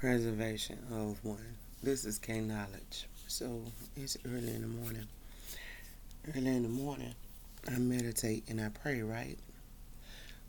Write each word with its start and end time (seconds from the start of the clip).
preservation 0.00 0.78
of 0.90 1.22
one. 1.22 1.56
This 1.82 2.06
is 2.06 2.18
K 2.18 2.40
Knowledge. 2.40 3.06
So 3.28 3.60
it's 3.96 4.16
early 4.24 4.54
in 4.54 4.62
the 4.62 4.66
morning. 4.66 5.06
Early 6.34 6.56
in 6.56 6.62
the 6.62 6.70
morning, 6.70 7.14
I 7.70 7.76
meditate 7.78 8.44
and 8.48 8.62
I 8.62 8.70
pray, 8.70 9.02
right? 9.02 9.36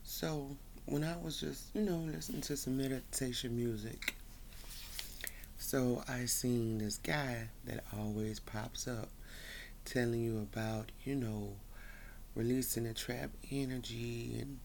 So 0.04 0.56
when 0.86 1.04
I 1.04 1.18
was 1.22 1.42
just, 1.42 1.76
you 1.76 1.82
know, 1.82 1.98
listening 1.98 2.40
to 2.44 2.56
some 2.56 2.78
meditation 2.78 3.58
music, 3.58 4.16
so 5.58 6.02
I 6.08 6.28
seen 6.28 6.78
this 6.78 6.96
guy 6.96 7.50
that 7.66 7.84
always 8.00 8.40
pops 8.40 8.88
up 8.88 9.10
telling 9.84 10.22
you 10.22 10.38
about, 10.38 10.94
you 11.04 11.16
know, 11.16 11.50
releasing 12.36 12.86
the 12.86 12.94
trap 12.94 13.32
energy 13.52 14.38
and, 14.40 14.60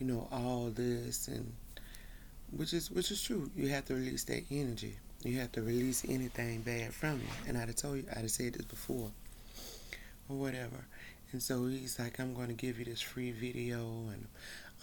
you 0.00 0.06
know, 0.08 0.26
all 0.32 0.72
this 0.74 1.28
and 1.28 1.52
which 2.56 2.72
is 2.72 2.90
which 2.90 3.10
is 3.10 3.22
true. 3.22 3.50
You 3.56 3.68
have 3.68 3.84
to 3.86 3.94
release 3.94 4.24
that 4.24 4.44
energy. 4.50 4.96
You 5.22 5.38
have 5.40 5.52
to 5.52 5.62
release 5.62 6.04
anything 6.08 6.60
bad 6.60 6.92
from 6.92 7.20
you. 7.20 7.26
And 7.48 7.56
I'd 7.56 7.68
have 7.68 7.76
told 7.76 7.96
you, 7.96 8.04
I'd 8.10 8.18
have 8.18 8.30
said 8.30 8.54
this 8.54 8.66
before, 8.66 9.10
or 10.28 10.36
whatever. 10.36 10.84
And 11.32 11.42
so 11.42 11.66
he's 11.66 11.98
like, 11.98 12.20
I'm 12.20 12.34
going 12.34 12.48
to 12.48 12.54
give 12.54 12.78
you 12.78 12.84
this 12.84 13.00
free 13.00 13.32
video, 13.32 13.78
and 13.78 14.26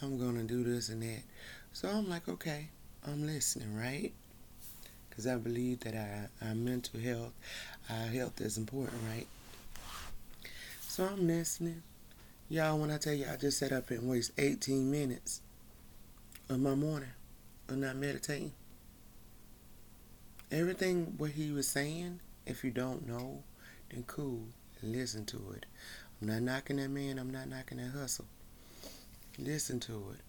I'm 0.01 0.17
going 0.17 0.35
to 0.35 0.43
do 0.43 0.63
this 0.63 0.89
and 0.89 1.01
that. 1.03 1.21
So 1.73 1.87
I'm 1.87 2.09
like, 2.09 2.27
okay, 2.27 2.69
I'm 3.07 3.25
listening, 3.25 3.77
right? 3.77 4.11
Because 5.09 5.27
I 5.27 5.37
believe 5.37 5.81
that 5.81 5.95
our, 5.95 6.29
our 6.49 6.55
mental 6.55 6.99
health, 6.99 7.33
our 7.89 8.07
health 8.07 8.41
is 8.41 8.57
important, 8.57 8.99
right? 9.09 9.27
So 10.81 11.05
I'm 11.05 11.27
listening. 11.27 11.83
Y'all, 12.49 12.77
when 12.77 12.91
I 12.91 12.97
tell 12.97 13.13
you 13.13 13.27
I 13.31 13.37
just 13.37 13.59
sat 13.59 13.71
up 13.71 13.91
and 13.91 14.09
waste 14.09 14.31
18 14.37 14.91
minutes 14.91 15.41
of 16.49 16.59
my 16.59 16.75
morning 16.75 17.09
of 17.71 17.77
not 17.77 17.95
meditating. 17.95 18.51
Everything 20.51 21.13
what 21.17 21.31
he 21.31 21.51
was 21.51 21.67
saying, 21.67 22.19
if 22.45 22.63
you 22.63 22.71
don't 22.71 23.07
know, 23.07 23.43
then 23.89 24.03
cool, 24.03 24.47
listen 24.83 25.25
to 25.27 25.37
it. 25.55 25.65
I'm 26.21 26.27
not 26.27 26.41
knocking 26.41 26.77
that 26.77 26.89
man, 26.89 27.17
I'm 27.17 27.31
not 27.31 27.47
knocking 27.47 27.77
that 27.77 27.97
hustle. 27.97 28.25
Listen 29.39 29.79
to 29.81 29.93
it. 30.13 30.19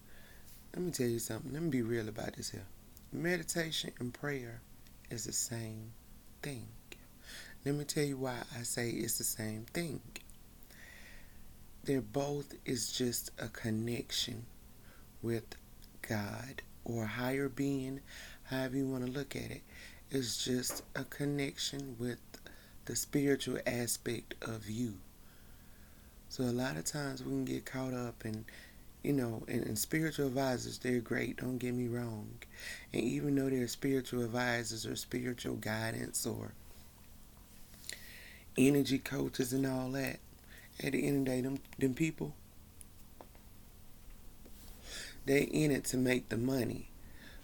Let 0.73 0.85
me 0.85 0.91
tell 0.91 1.07
you 1.07 1.19
something. 1.19 1.51
Let 1.51 1.61
me 1.61 1.69
be 1.69 1.81
real 1.81 2.07
about 2.07 2.35
this 2.37 2.51
here. 2.51 2.65
Meditation 3.11 3.91
and 3.99 4.13
prayer 4.13 4.61
is 5.09 5.25
the 5.25 5.33
same 5.33 5.91
thing. 6.41 6.67
Let 7.65 7.75
me 7.75 7.83
tell 7.83 8.03
you 8.03 8.17
why 8.17 8.37
I 8.57 8.63
say 8.63 8.89
it's 8.89 9.17
the 9.17 9.23
same 9.23 9.65
thing. 9.73 10.01
They're 11.83 12.01
both 12.01 12.53
is 12.65 12.91
just 12.91 13.31
a 13.37 13.49
connection 13.49 14.45
with 15.21 15.55
God 16.07 16.61
or 16.85 17.05
higher 17.05 17.49
being, 17.49 18.01
however 18.45 18.77
you 18.77 18.87
want 18.87 19.05
to 19.05 19.11
look 19.11 19.35
at 19.35 19.51
it, 19.51 19.61
is 20.11 20.37
just 20.37 20.83
a 20.95 21.03
connection 21.05 21.95
with 21.99 22.19
the 22.85 22.95
spiritual 22.95 23.59
aspect 23.65 24.35
of 24.41 24.69
you. 24.69 24.95
So 26.29 26.43
a 26.43 26.45
lot 26.45 26.77
of 26.77 26.85
times 26.85 27.23
we 27.23 27.31
can 27.31 27.45
get 27.45 27.65
caught 27.65 27.93
up 27.93 28.25
in, 28.25 28.45
you 29.03 29.13
know, 29.13 29.43
and, 29.47 29.63
and 29.65 29.77
spiritual 29.77 30.27
advisors, 30.27 30.79
they're 30.79 30.99
great, 30.99 31.37
don't 31.37 31.57
get 31.57 31.73
me 31.73 31.87
wrong. 31.87 32.29
And 32.91 33.03
even 33.03 33.35
though 33.35 33.49
they're 33.49 33.67
spiritual 33.67 34.23
advisors 34.23 34.85
or 34.85 34.95
spiritual 34.95 35.55
guidance 35.55 36.25
or 36.25 36.53
energy 38.57 38.99
coaches 38.99 39.53
and 39.53 39.65
all 39.65 39.89
that, 39.91 40.19
at 40.83 40.93
the 40.93 41.07
end 41.07 41.19
of 41.19 41.25
the 41.25 41.31
day, 41.31 41.41
them, 41.41 41.59
them 41.77 41.93
people, 41.93 42.33
they 45.25 45.43
in 45.43 45.71
it 45.71 45.85
to 45.85 45.97
make 45.97 46.29
the 46.29 46.37
money. 46.37 46.89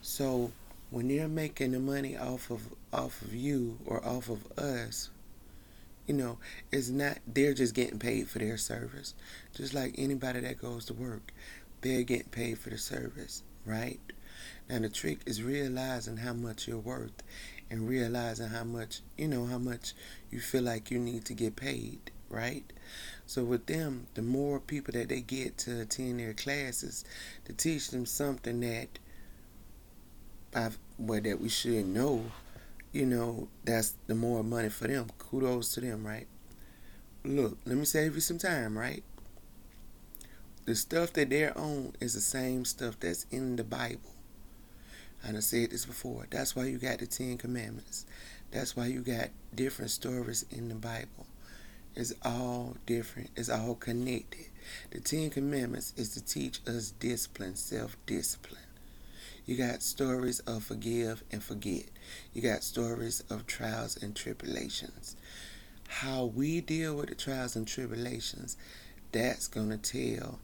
So 0.01 0.51
when 0.89 1.07
they're 1.07 1.27
making 1.27 1.71
the 1.71 1.79
money 1.79 2.17
off 2.17 2.49
of 2.49 2.61
off 2.91 3.21
of 3.21 3.33
you 3.33 3.77
or 3.85 4.05
off 4.05 4.29
of 4.29 4.51
us, 4.57 5.09
you 6.07 6.15
know, 6.15 6.37
it's 6.71 6.89
not 6.89 7.19
they're 7.27 7.53
just 7.53 7.75
getting 7.75 7.99
paid 7.99 8.27
for 8.27 8.39
their 8.39 8.57
service. 8.57 9.13
Just 9.53 9.73
like 9.73 9.95
anybody 9.97 10.39
that 10.41 10.61
goes 10.61 10.85
to 10.85 10.93
work, 10.93 11.31
they're 11.81 12.03
getting 12.03 12.29
paid 12.29 12.57
for 12.57 12.69
the 12.69 12.77
service, 12.77 13.43
right? 13.65 13.99
Now 14.69 14.79
the 14.79 14.89
trick 14.89 15.19
is 15.25 15.43
realizing 15.43 16.17
how 16.17 16.33
much 16.33 16.67
you're 16.67 16.77
worth 16.77 17.23
and 17.69 17.87
realizing 17.87 18.47
how 18.47 18.63
much, 18.63 19.01
you 19.17 19.27
know, 19.27 19.45
how 19.45 19.59
much 19.59 19.93
you 20.31 20.39
feel 20.39 20.63
like 20.63 20.89
you 20.89 20.99
need 20.99 21.25
to 21.25 21.33
get 21.33 21.55
paid, 21.55 22.11
right? 22.29 22.63
So 23.29 23.43
with 23.43 23.67
them, 23.67 24.07
the 24.15 24.23
more 24.23 24.59
people 24.59 24.91
that 24.93 25.09
they 25.09 25.21
get 25.21 25.55
to 25.59 25.81
attend 25.81 26.19
their 26.19 26.33
classes 26.33 27.05
to 27.45 27.53
teach 27.53 27.89
them 27.89 28.07
something 28.07 28.59
that 28.61 28.87
I've, 30.55 30.79
well, 30.97 31.21
that 31.21 31.39
we 31.39 31.47
should 31.47 31.85
know, 31.85 32.31
you 32.91 33.05
know, 33.05 33.47
that's 33.63 33.93
the 34.07 34.15
more 34.15 34.43
money 34.43 34.69
for 34.69 34.87
them. 34.87 35.11
Kudos 35.19 35.75
to 35.75 35.81
them, 35.81 36.07
right? 36.07 36.25
Look, 37.23 37.59
let 37.67 37.77
me 37.77 37.85
save 37.85 38.15
you 38.15 38.21
some 38.21 38.39
time, 38.39 38.75
right? 38.75 39.03
The 40.65 40.73
stuff 40.73 41.13
that 41.13 41.29
they're 41.29 41.55
on 41.55 41.93
is 41.99 42.15
the 42.15 42.21
same 42.21 42.65
stuff 42.65 42.99
that's 42.99 43.27
in 43.29 43.57
the 43.57 43.63
Bible. 43.63 44.15
I 45.23 45.33
done 45.33 45.43
said 45.43 45.69
this 45.69 45.85
before. 45.85 46.25
That's 46.31 46.55
why 46.55 46.65
you 46.65 46.79
got 46.79 46.97
the 46.97 47.05
Ten 47.05 47.37
Commandments. 47.37 48.07
That's 48.49 48.75
why 48.75 48.87
you 48.87 49.01
got 49.01 49.29
different 49.53 49.91
stories 49.91 50.47
in 50.49 50.69
the 50.69 50.73
Bible. 50.73 51.27
It's 51.99 52.13
all 52.23 52.77
different. 52.85 53.29
It's 53.35 53.49
all 53.49 53.75
connected. 53.75 54.45
The 54.91 55.01
Ten 55.01 55.29
Commandments 55.29 55.93
is 55.97 56.13
to 56.13 56.23
teach 56.23 56.61
us 56.65 56.91
discipline, 56.91 57.57
self-discipline. 57.57 58.61
You 59.45 59.57
got 59.57 59.83
stories 59.83 60.39
of 60.39 60.63
forgive 60.63 61.25
and 61.29 61.43
forget. 61.43 61.87
You 62.33 62.41
got 62.41 62.63
stories 62.63 63.21
of 63.29 63.45
trials 63.47 64.01
and 64.01 64.15
tribulations. 64.15 65.17
How 65.89 66.23
we 66.23 66.61
deal 66.61 66.95
with 66.95 67.09
the 67.09 67.15
trials 67.15 67.57
and 67.57 67.67
tribulations, 67.67 68.55
that's 69.11 69.49
gonna 69.49 69.77
tell 69.77 70.39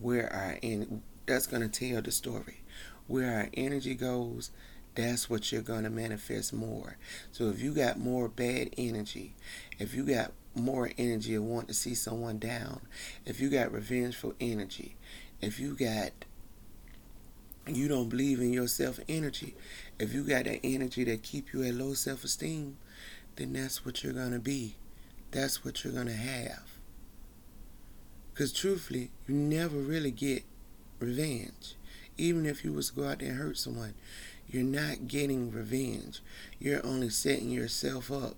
where 0.00 0.32
our 0.32 0.58
en- 0.64 1.04
that's 1.26 1.46
gonna 1.46 1.68
tell 1.68 2.02
the 2.02 2.10
story. 2.10 2.64
Where 3.06 3.36
our 3.36 3.48
energy 3.54 3.94
goes, 3.94 4.50
that's 4.96 5.30
what 5.30 5.52
you're 5.52 5.62
gonna 5.62 5.90
manifest 5.90 6.52
more. 6.52 6.96
So 7.30 7.50
if 7.50 7.60
you 7.60 7.72
got 7.72 8.00
more 8.00 8.28
bad 8.28 8.70
energy, 8.76 9.36
if 9.78 9.94
you 9.94 10.04
got 10.04 10.32
more 10.58 10.90
energy 10.98 11.34
of 11.34 11.44
wanting 11.44 11.68
to 11.68 11.74
see 11.74 11.94
someone 11.94 12.38
down, 12.38 12.80
if 13.24 13.40
you 13.40 13.50
got 13.50 13.72
revengeful 13.72 14.34
energy, 14.40 14.96
if 15.40 15.58
you 15.58 15.74
got 15.74 16.10
you 17.66 17.86
don't 17.86 18.08
believe 18.08 18.40
in 18.40 18.52
yourself 18.52 18.98
energy, 19.08 19.54
if 19.98 20.12
you 20.14 20.24
got 20.24 20.44
that 20.44 20.60
energy 20.64 21.04
that 21.04 21.22
keep 21.22 21.52
you 21.52 21.62
at 21.62 21.74
low 21.74 21.92
self-esteem, 21.92 22.78
then 23.36 23.52
that's 23.52 23.84
what 23.84 24.02
you're 24.02 24.12
going 24.12 24.32
to 24.32 24.38
be. 24.38 24.76
That's 25.30 25.64
what 25.64 25.84
you're 25.84 25.92
going 25.92 26.06
to 26.06 26.14
have. 26.14 26.62
Because 28.32 28.52
truthfully, 28.52 29.10
you 29.26 29.34
never 29.34 29.76
really 29.76 30.10
get 30.10 30.44
revenge. 30.98 31.74
Even 32.16 32.46
if 32.46 32.64
you 32.64 32.72
was 32.72 32.90
to 32.90 32.96
go 32.96 33.08
out 33.08 33.18
there 33.18 33.30
and 33.30 33.38
hurt 33.38 33.58
someone, 33.58 33.94
you're 34.48 34.62
not 34.62 35.06
getting 35.06 35.50
revenge. 35.50 36.20
You're 36.58 36.84
only 36.84 37.10
setting 37.10 37.50
yourself 37.50 38.10
up 38.10 38.36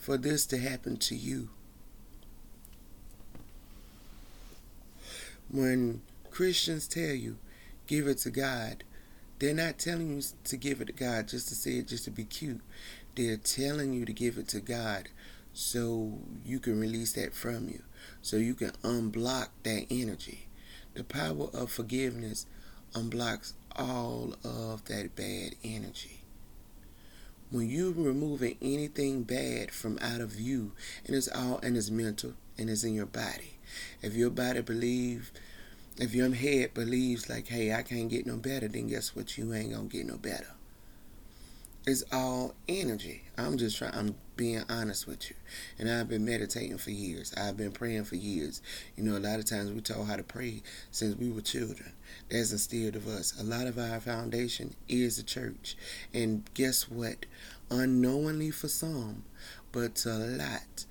for 0.00 0.16
this 0.16 0.46
to 0.46 0.58
happen 0.58 0.96
to 0.96 1.14
you. 1.14 1.50
When 5.50 6.00
Christians 6.30 6.88
tell 6.88 7.12
you, 7.12 7.36
give 7.86 8.08
it 8.08 8.18
to 8.18 8.30
God, 8.30 8.82
they're 9.38 9.54
not 9.54 9.78
telling 9.78 10.16
you 10.16 10.22
to 10.44 10.56
give 10.56 10.80
it 10.80 10.86
to 10.86 10.92
God 10.92 11.28
just 11.28 11.48
to 11.48 11.54
say 11.54 11.72
it 11.72 11.88
just 11.88 12.04
to 12.04 12.10
be 12.10 12.24
cute. 12.24 12.62
They're 13.14 13.36
telling 13.36 13.92
you 13.92 14.06
to 14.06 14.12
give 14.12 14.38
it 14.38 14.48
to 14.48 14.60
God 14.60 15.10
so 15.52 16.18
you 16.44 16.60
can 16.60 16.80
release 16.80 17.12
that 17.14 17.34
from 17.34 17.68
you, 17.68 17.82
so 18.22 18.36
you 18.36 18.54
can 18.54 18.70
unblock 18.82 19.48
that 19.64 19.86
energy. 19.90 20.46
The 20.94 21.04
power 21.04 21.48
of 21.52 21.70
forgiveness 21.70 22.46
unblocks 22.94 23.52
all 23.76 24.34
of 24.44 24.84
that 24.86 25.14
bad 25.14 25.56
energy 25.62 26.19
when 27.50 27.68
you 27.68 27.92
removing 27.96 28.56
anything 28.62 29.24
bad 29.24 29.72
from 29.72 29.98
out 30.00 30.20
of 30.20 30.38
you 30.38 30.72
and 31.06 31.16
it's 31.16 31.28
all 31.28 31.58
and 31.62 31.76
it's 31.76 31.90
mental 31.90 32.34
and 32.56 32.70
it's 32.70 32.84
in 32.84 32.94
your 32.94 33.06
body. 33.06 33.58
If 34.02 34.14
your 34.14 34.30
body 34.30 34.60
believe 34.60 35.32
if 35.98 36.14
your 36.14 36.32
head 36.32 36.72
believes 36.72 37.28
like 37.28 37.48
hey 37.48 37.74
i 37.74 37.82
can't 37.82 38.08
get 38.08 38.26
no 38.26 38.36
better 38.36 38.68
then 38.68 38.88
guess 38.88 39.14
what? 39.14 39.36
You 39.36 39.52
ain't 39.52 39.72
gonna 39.72 39.84
get 39.84 40.06
no 40.06 40.16
better 40.16 40.46
it's 41.90 42.04
all 42.12 42.54
energy. 42.68 43.22
I'm 43.36 43.58
just 43.58 43.78
trying 43.78 43.94
i'm 43.94 44.14
being 44.36 44.62
honest 44.68 45.06
with 45.06 45.28
you. 45.28 45.36
And 45.78 45.90
i've 45.90 46.08
been 46.08 46.24
meditating 46.24 46.78
for 46.78 46.90
years. 46.90 47.34
I've 47.36 47.56
been 47.56 47.72
praying 47.72 48.04
for 48.04 48.16
years. 48.16 48.62
You 48.96 49.02
know 49.04 49.18
a 49.18 49.20
lot 49.20 49.38
of 49.38 49.44
times 49.44 49.72
we 49.72 49.80
taught 49.80 50.06
how 50.06 50.16
to 50.16 50.22
pray 50.22 50.62
since 50.90 51.16
we 51.16 51.30
were 51.30 51.40
children. 51.40 51.92
That's 52.30 52.52
instilled 52.52 52.96
of 52.96 53.06
us. 53.06 53.38
A 53.40 53.44
lot 53.44 53.66
of 53.66 53.78
our 53.78 54.00
foundation 54.00 54.74
is 54.88 55.16
the 55.16 55.22
church. 55.22 55.76
And 56.14 56.48
guess 56.54 56.88
what? 56.88 57.26
Unknowingly 57.70 58.50
for 58.50 58.68
some 58.68 59.24
but 59.72 59.94
to 59.96 60.10
a 60.10 60.18
lot 60.18 60.84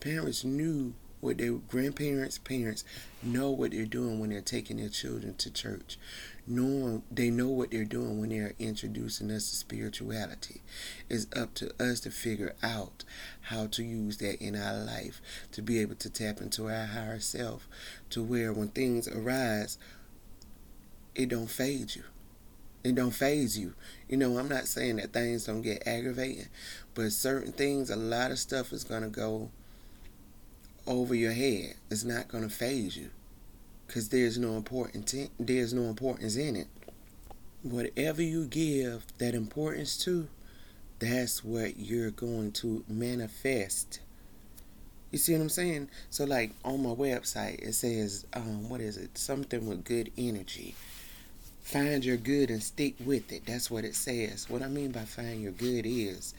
parents 0.00 0.44
knew 0.44 0.92
what 1.20 1.38
their 1.38 1.52
grandparents 1.52 2.38
parents 2.38 2.84
know 3.22 3.50
what 3.50 3.70
they're 3.70 3.86
doing 3.86 4.20
when 4.20 4.30
they're 4.30 4.40
taking 4.40 4.76
their 4.76 4.88
children 4.88 5.34
to 5.34 5.50
church 5.50 5.98
knowing 6.46 7.02
they 7.10 7.30
know 7.30 7.48
what 7.48 7.70
they're 7.70 7.84
doing 7.84 8.20
when 8.20 8.30
they're 8.30 8.54
introducing 8.58 9.30
us 9.30 9.50
to 9.50 9.56
spirituality. 9.56 10.62
It's 11.08 11.26
up 11.36 11.54
to 11.54 11.70
us 11.82 12.00
to 12.00 12.10
figure 12.10 12.54
out 12.62 13.04
how 13.42 13.66
to 13.68 13.82
use 13.82 14.18
that 14.18 14.40
in 14.40 14.54
our 14.54 14.76
life 14.76 15.20
to 15.52 15.62
be 15.62 15.80
able 15.80 15.96
to 15.96 16.10
tap 16.10 16.40
into 16.40 16.68
our 16.68 16.86
higher 16.86 17.20
self 17.20 17.68
to 18.10 18.22
where 18.22 18.52
when 18.52 18.68
things 18.68 19.08
arise, 19.08 19.78
it 21.14 21.28
don't 21.28 21.50
fade 21.50 21.96
you. 21.96 22.04
It 22.84 22.94
don't 22.94 23.10
faze 23.10 23.58
you. 23.58 23.74
You 24.08 24.16
know, 24.16 24.38
I'm 24.38 24.48
not 24.48 24.68
saying 24.68 24.96
that 24.96 25.12
things 25.12 25.46
don't 25.46 25.62
get 25.62 25.86
aggravating, 25.86 26.46
but 26.94 27.10
certain 27.10 27.52
things, 27.52 27.90
a 27.90 27.96
lot 27.96 28.30
of 28.30 28.38
stuff 28.38 28.72
is 28.72 28.84
gonna 28.84 29.08
go 29.08 29.50
over 30.86 31.14
your 31.14 31.32
head. 31.32 31.74
It's 31.90 32.04
not 32.04 32.28
gonna 32.28 32.48
faze 32.48 32.96
you 32.96 33.10
because 33.86 34.08
there's 34.08 34.38
no 34.38 34.56
important 34.56 35.12
there's 35.38 35.72
no 35.72 35.82
importance 35.82 36.36
in 36.36 36.56
it. 36.56 36.68
Whatever 37.62 38.22
you 38.22 38.46
give 38.46 39.04
that 39.18 39.34
importance 39.34 39.96
to, 40.04 40.28
that's 40.98 41.44
what 41.44 41.78
you're 41.78 42.10
going 42.10 42.52
to 42.52 42.84
manifest. 42.88 44.00
You 45.10 45.18
see 45.18 45.32
what 45.32 45.42
I'm 45.42 45.48
saying? 45.48 45.88
So 46.10 46.24
like 46.24 46.52
on 46.64 46.82
my 46.82 46.90
website 46.90 47.60
it 47.60 47.74
says 47.74 48.26
um, 48.34 48.68
what 48.68 48.80
is 48.80 48.96
it? 48.96 49.16
Something 49.18 49.66
with 49.66 49.84
good 49.84 50.10
energy. 50.16 50.74
Find 51.62 52.04
your 52.04 52.16
good 52.16 52.50
and 52.50 52.62
stick 52.62 52.94
with 53.04 53.32
it. 53.32 53.44
That's 53.46 53.72
what 53.72 53.84
it 53.84 53.96
says. 53.96 54.48
What 54.48 54.62
I 54.62 54.68
mean 54.68 54.92
by 54.92 55.00
find 55.00 55.42
your 55.42 55.50
good 55.50 55.84
is 55.84 56.32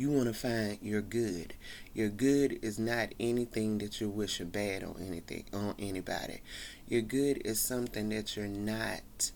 you 0.00 0.10
want 0.10 0.28
to 0.28 0.32
find 0.32 0.78
your 0.80 1.02
good. 1.02 1.52
Your 1.92 2.08
good 2.08 2.58
is 2.62 2.78
not 2.78 3.10
anything 3.20 3.76
that 3.78 4.00
you're 4.00 4.08
wishing 4.08 4.48
bad 4.48 4.82
on 4.82 4.96
anything 5.06 5.44
on 5.52 5.74
anybody. 5.78 6.40
Your 6.90 7.02
good 7.02 7.42
is 7.44 7.60
something 7.60 8.08
that 8.08 8.36
you're 8.36 8.48
not. 8.48 9.30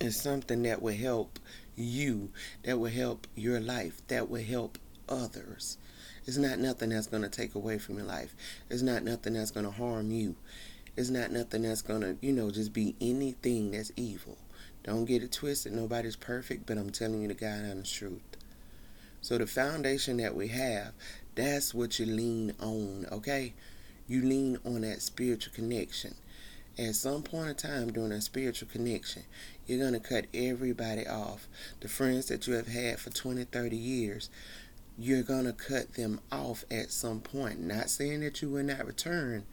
It's 0.00 0.16
something 0.16 0.62
that 0.62 0.80
will 0.80 0.96
help 0.96 1.38
you, 1.76 2.30
that 2.62 2.78
will 2.78 2.90
help 2.90 3.26
your 3.34 3.60
life, 3.60 4.00
that 4.08 4.30
will 4.30 4.42
help 4.42 4.78
others. 5.06 5.76
It's 6.26 6.38
not 6.38 6.58
nothing 6.58 6.88
that's 6.88 7.08
going 7.08 7.24
to 7.24 7.28
take 7.28 7.54
away 7.54 7.76
from 7.76 7.96
your 7.98 8.06
life. 8.06 8.34
It's 8.70 8.80
not 8.80 9.02
nothing 9.02 9.34
that's 9.34 9.50
going 9.50 9.66
to 9.66 9.72
harm 9.72 10.10
you. 10.10 10.34
It's 10.96 11.10
not 11.10 11.30
nothing 11.30 11.60
that's 11.60 11.82
going 11.82 12.00
to, 12.00 12.16
you 12.22 12.32
know, 12.32 12.50
just 12.50 12.72
be 12.72 12.96
anything 13.02 13.72
that's 13.72 13.92
evil. 13.94 14.38
Don't 14.84 15.04
get 15.04 15.22
it 15.22 15.32
twisted. 15.32 15.74
Nobody's 15.74 16.16
perfect, 16.16 16.64
but 16.64 16.78
I'm 16.78 16.88
telling 16.90 17.20
you 17.20 17.28
the 17.28 17.34
God 17.34 17.66
honest 17.70 17.94
truth. 17.94 18.22
So 19.20 19.36
the 19.36 19.46
foundation 19.46 20.16
that 20.16 20.34
we 20.34 20.48
have, 20.48 20.92
that's 21.34 21.74
what 21.74 21.98
you 21.98 22.06
lean 22.06 22.54
on, 22.60 23.06
okay? 23.12 23.52
You 24.08 24.22
lean 24.22 24.58
on 24.64 24.80
that 24.80 25.02
spiritual 25.02 25.52
connection. 25.54 26.14
At 26.78 26.94
some 26.94 27.22
point 27.22 27.50
in 27.50 27.54
time 27.56 27.92
during 27.92 28.10
that 28.10 28.22
spiritual 28.22 28.68
connection, 28.68 29.24
you're 29.66 29.78
going 29.78 30.00
to 30.00 30.00
cut 30.00 30.26
everybody 30.32 31.06
off. 31.06 31.46
The 31.80 31.88
friends 31.88 32.26
that 32.26 32.46
you 32.46 32.54
have 32.54 32.68
had 32.68 32.98
for 33.00 33.10
20, 33.10 33.44
30 33.44 33.76
years, 33.76 34.30
you're 34.96 35.22
going 35.22 35.44
to 35.44 35.52
cut 35.52 35.94
them 35.94 36.20
off 36.32 36.64
at 36.70 36.90
some 36.90 37.20
point. 37.20 37.60
Not 37.60 37.90
saying 37.90 38.20
that 38.20 38.40
you 38.40 38.48
will 38.48 38.64
not 38.64 38.86
return, 38.86 39.44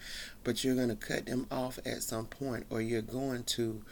but 0.44 0.64
you're 0.64 0.76
going 0.76 0.90
to 0.90 0.96
cut 0.96 1.26
them 1.26 1.48
off 1.52 1.78
at 1.86 2.02
some 2.02 2.26
point, 2.26 2.66
or 2.70 2.82
you're 2.82 3.02
going 3.02 3.44
to 3.44 3.84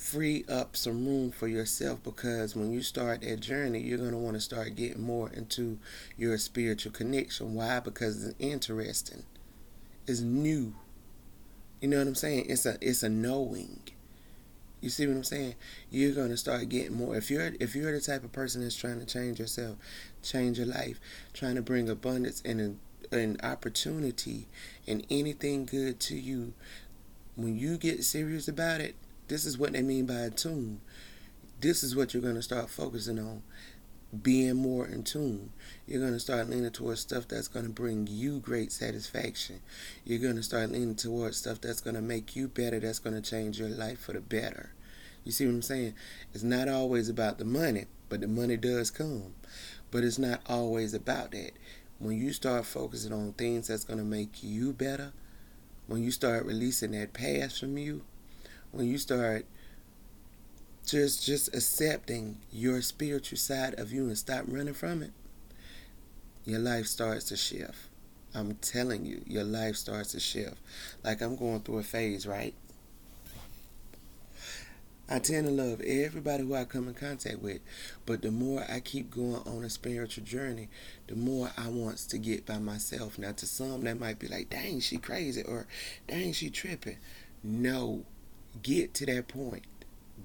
free 0.00 0.44
up 0.48 0.76
some 0.76 1.06
room 1.06 1.30
for 1.30 1.46
yourself 1.46 2.02
because 2.02 2.56
when 2.56 2.72
you 2.72 2.82
start 2.82 3.20
that 3.20 3.38
journey, 3.40 3.80
you're 3.80 3.98
going 3.98 4.10
to 4.10 4.16
want 4.16 4.34
to 4.34 4.40
start 4.40 4.74
getting 4.74 5.02
more 5.02 5.30
into 5.30 5.78
your 6.16 6.36
spiritual 6.38 6.90
connection. 6.90 7.54
Why? 7.54 7.80
Because 7.80 8.24
it's 8.24 8.34
interesting, 8.38 9.24
it's 10.06 10.20
new. 10.20 10.74
You 11.80 11.88
know 11.88 11.98
what 11.98 12.06
I'm 12.06 12.14
saying? 12.14 12.46
It's 12.48 12.66
a 12.66 12.76
it's 12.80 13.02
a 13.02 13.08
knowing. 13.08 13.80
You 14.80 14.88
see 14.88 15.06
what 15.06 15.16
I'm 15.16 15.24
saying? 15.24 15.54
You're 15.90 16.14
gonna 16.14 16.36
start 16.36 16.68
getting 16.68 16.96
more. 16.96 17.16
If 17.16 17.30
you're 17.30 17.52
if 17.60 17.74
you're 17.74 17.92
the 17.92 18.00
type 18.00 18.24
of 18.24 18.32
person 18.32 18.62
that's 18.62 18.76
trying 18.76 19.00
to 19.00 19.06
change 19.06 19.38
yourself, 19.38 19.76
change 20.22 20.58
your 20.58 20.66
life, 20.66 21.00
trying 21.32 21.54
to 21.56 21.62
bring 21.62 21.88
abundance 21.88 22.42
and 22.44 22.78
an 23.12 23.36
opportunity 23.42 24.46
and 24.86 25.06
anything 25.10 25.66
good 25.66 26.00
to 26.00 26.16
you, 26.16 26.54
when 27.36 27.56
you 27.58 27.76
get 27.76 28.04
serious 28.04 28.48
about 28.48 28.80
it, 28.80 28.94
this 29.28 29.44
is 29.44 29.58
what 29.58 29.72
they 29.72 29.82
mean 29.82 30.06
by 30.06 30.14
a 30.14 30.30
tune. 30.30 30.80
This 31.60 31.82
is 31.82 31.94
what 31.94 32.14
you're 32.14 32.22
to 32.22 32.42
start 32.42 32.70
focusing 32.70 33.18
on. 33.18 33.42
Being 34.22 34.56
more 34.56 34.86
in 34.86 35.04
tune. 35.04 35.52
You're 35.86 36.00
going 36.00 36.14
to 36.14 36.20
start 36.20 36.50
leaning 36.50 36.70
towards 36.72 37.00
stuff 37.00 37.28
that's 37.28 37.46
going 37.46 37.64
to 37.64 37.70
bring 37.70 38.08
you 38.10 38.40
great 38.40 38.72
satisfaction. 38.72 39.60
You're 40.04 40.18
going 40.18 40.34
to 40.34 40.42
start 40.42 40.72
leaning 40.72 40.96
towards 40.96 41.36
stuff 41.36 41.60
that's 41.60 41.80
going 41.80 41.94
to 41.94 42.02
make 42.02 42.34
you 42.34 42.48
better, 42.48 42.80
that's 42.80 42.98
going 42.98 43.14
to 43.14 43.30
change 43.30 43.60
your 43.60 43.68
life 43.68 44.00
for 44.00 44.12
the 44.12 44.20
better. 44.20 44.72
You 45.24 45.30
see 45.30 45.46
what 45.46 45.52
I'm 45.52 45.62
saying? 45.62 45.94
It's 46.34 46.42
not 46.42 46.68
always 46.68 47.08
about 47.08 47.38
the 47.38 47.44
money, 47.44 47.84
but 48.08 48.20
the 48.20 48.26
money 48.26 48.56
does 48.56 48.90
come. 48.90 49.34
But 49.92 50.02
it's 50.02 50.18
not 50.18 50.40
always 50.48 50.92
about 50.92 51.30
that. 51.32 51.52
When 52.00 52.18
you 52.18 52.32
start 52.32 52.66
focusing 52.66 53.12
on 53.12 53.34
things 53.34 53.68
that's 53.68 53.84
going 53.84 53.98
to 53.98 54.04
make 54.04 54.42
you 54.42 54.72
better, 54.72 55.12
when 55.86 56.02
you 56.02 56.10
start 56.10 56.46
releasing 56.46 56.92
that 56.92 57.12
past 57.12 57.60
from 57.60 57.76
you, 57.76 58.02
when 58.72 58.86
you 58.86 58.98
start 58.98 59.46
just 60.90 61.24
just 61.24 61.48
accepting 61.54 62.38
your 62.52 62.82
spiritual 62.82 63.38
side 63.38 63.78
of 63.78 63.92
you 63.92 64.06
and 64.06 64.18
stop 64.18 64.44
running 64.46 64.74
from 64.74 65.02
it, 65.02 65.12
your 66.44 66.58
life 66.58 66.86
starts 66.86 67.24
to 67.26 67.36
shift. 67.36 67.76
I'm 68.34 68.54
telling 68.56 69.04
you, 69.04 69.22
your 69.26 69.44
life 69.44 69.76
starts 69.76 70.12
to 70.12 70.20
shift. 70.20 70.56
Like 71.02 71.20
I'm 71.20 71.36
going 71.36 71.60
through 71.60 71.78
a 71.78 71.82
phase, 71.82 72.26
right? 72.26 72.54
I 75.12 75.18
tend 75.18 75.46
to 75.46 75.52
love 75.52 75.80
everybody 75.80 76.44
who 76.44 76.54
I 76.54 76.64
come 76.64 76.86
in 76.86 76.94
contact 76.94 77.42
with, 77.42 77.60
but 78.06 78.22
the 78.22 78.30
more 78.30 78.64
I 78.68 78.78
keep 78.78 79.10
going 79.10 79.42
on 79.44 79.64
a 79.64 79.70
spiritual 79.70 80.22
journey, 80.22 80.68
the 81.08 81.16
more 81.16 81.50
I 81.58 81.68
want 81.68 81.98
to 81.98 82.18
get 82.18 82.46
by 82.46 82.58
myself. 82.58 83.18
Now, 83.18 83.32
to 83.32 83.46
some, 83.46 83.82
that 83.82 83.98
might 83.98 84.20
be 84.20 84.28
like, 84.28 84.50
dang, 84.50 84.78
she 84.78 84.98
crazy, 84.98 85.42
or 85.42 85.66
dang, 86.06 86.32
she 86.32 86.48
tripping. 86.48 86.98
No, 87.42 88.04
Get 88.62 88.94
to 88.94 89.06
that 89.06 89.28
point. 89.28 89.64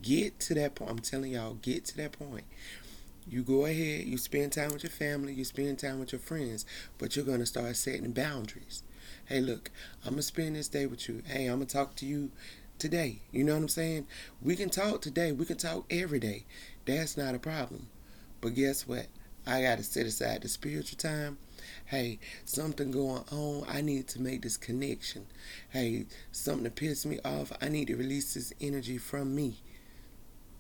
Get 0.02 0.40
to 0.42 0.54
that 0.56 0.76
point. 0.76 0.92
I'm 0.92 1.00
telling 1.00 1.32
y'all, 1.32 1.56
get 1.56 1.86
to 1.86 1.98
that 1.98 2.14
point. 2.14 2.46
You 3.28 3.42
go 3.42 3.66
ahead, 3.66 4.06
you 4.06 4.18
spend 4.18 4.54
time 4.54 4.72
with 4.72 4.84
your 4.84 4.92
family, 4.92 5.34
you 5.34 5.44
spend 5.46 5.80
time 5.80 6.00
with 6.00 6.12
your 6.12 6.20
friends, 6.20 6.66
but 7.00 7.16
you're 7.16 7.26
going 7.26 7.40
to 7.40 7.46
start 7.46 7.76
setting 7.76 8.12
boundaries. 8.12 8.84
Hey, 9.26 9.42
look, 9.42 9.72
I'm 10.04 10.12
going 10.12 10.18
to 10.18 10.24
spend 10.24 10.56
this 10.56 10.68
day 10.68 10.86
with 10.86 11.10
you. 11.10 11.24
Hey, 11.26 11.48
I'm 11.48 11.58
going 11.58 11.68
to 11.68 11.74
talk 11.74 11.96
to 11.96 12.06
you 12.06 12.30
today. 12.78 13.22
You 13.32 13.44
know 13.44 13.54
what 13.54 13.62
I'm 13.64 13.68
saying? 13.68 14.06
We 14.42 14.56
can 14.56 14.70
talk 14.70 15.02
today, 15.02 15.32
we 15.32 15.46
can 15.46 15.58
talk 15.58 15.86
every 15.90 16.20
day. 16.20 16.46
That's 16.86 17.18
not 17.18 17.34
a 17.34 17.40
problem. 17.40 17.88
But 18.42 18.54
guess 18.54 18.88
what? 18.88 19.08
I 19.48 19.64
got 19.64 19.80
to 19.80 19.84
set 19.84 20.06
aside 20.06 20.44
the 20.44 20.48
spiritual 20.48 20.98
time 20.98 21.38
Hey, 21.86 22.20
something 22.46 22.92
going 22.92 23.24
on. 23.32 23.66
I 23.68 23.82
need 23.82 24.08
to 24.10 24.22
make 24.22 24.42
this 24.42 24.58
connection. 24.58 25.26
Hey, 25.70 26.06
something 26.32 26.64
to 26.64 26.70
piss 26.70 27.06
me 27.06 27.20
off. 27.26 27.52
I 27.62 27.70
need 27.70 27.88
to 27.88 27.96
release 27.96 28.34
this 28.34 28.54
energy 28.62 28.98
from 28.98 29.36
me. 29.36 29.62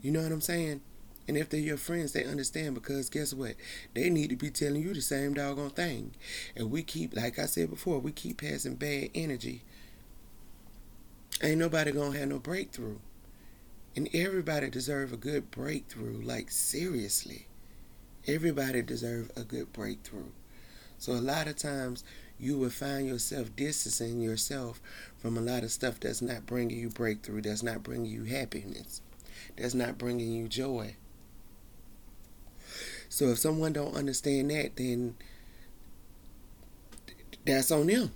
You 0.05 0.11
know 0.11 0.21
what 0.21 0.31
I'm 0.31 0.39
saying? 0.39 0.81
And 1.27 1.35
if 1.35 1.49
they're 1.49 1.59
your 1.59 1.77
friends, 1.77 2.11
they 2.11 2.25
understand 2.25 2.75
because 2.75 3.09
guess 3.09 3.33
what? 3.33 3.55
They 3.95 4.11
need 4.11 4.29
to 4.29 4.35
be 4.35 4.51
telling 4.51 4.83
you 4.83 4.93
the 4.93 5.01
same 5.01 5.33
doggone 5.33 5.71
thing. 5.71 6.11
And 6.55 6.69
we 6.69 6.83
keep, 6.83 7.15
like 7.15 7.39
I 7.39 7.47
said 7.47 7.71
before, 7.71 7.97
we 7.97 8.11
keep 8.11 8.41
passing 8.41 8.75
bad 8.75 9.09
energy. 9.15 9.63
Ain't 11.41 11.57
nobody 11.57 11.91
gonna 11.91 12.15
have 12.19 12.29
no 12.29 12.37
breakthrough. 12.37 12.99
And 13.95 14.07
everybody 14.13 14.69
deserve 14.69 15.11
a 15.11 15.17
good 15.17 15.49
breakthrough. 15.49 16.21
Like 16.21 16.51
seriously. 16.51 17.47
Everybody 18.27 18.83
deserve 18.83 19.31
a 19.35 19.41
good 19.41 19.73
breakthrough. 19.73 20.29
So 20.99 21.13
a 21.13 21.15
lot 21.15 21.47
of 21.47 21.55
times 21.55 22.03
you 22.39 22.59
will 22.59 22.69
find 22.69 23.07
yourself 23.07 23.55
distancing 23.55 24.21
yourself 24.21 24.79
from 25.17 25.35
a 25.35 25.41
lot 25.41 25.63
of 25.63 25.71
stuff 25.71 25.99
that's 25.99 26.21
not 26.21 26.45
bringing 26.45 26.77
you 26.77 26.89
breakthrough, 26.89 27.41
that's 27.41 27.63
not 27.63 27.81
bringing 27.81 28.11
you 28.11 28.25
happiness, 28.25 29.01
that's 29.57 29.73
not 29.73 29.97
bringing 29.97 30.31
you 30.31 30.47
joy. 30.47 30.95
So 33.09 33.29
if 33.29 33.37
someone 33.37 33.73
don't 33.73 33.95
understand 33.95 34.51
that, 34.51 34.75
then 34.75 35.15
that's 37.45 37.71
on 37.71 37.87
them. 37.87 38.11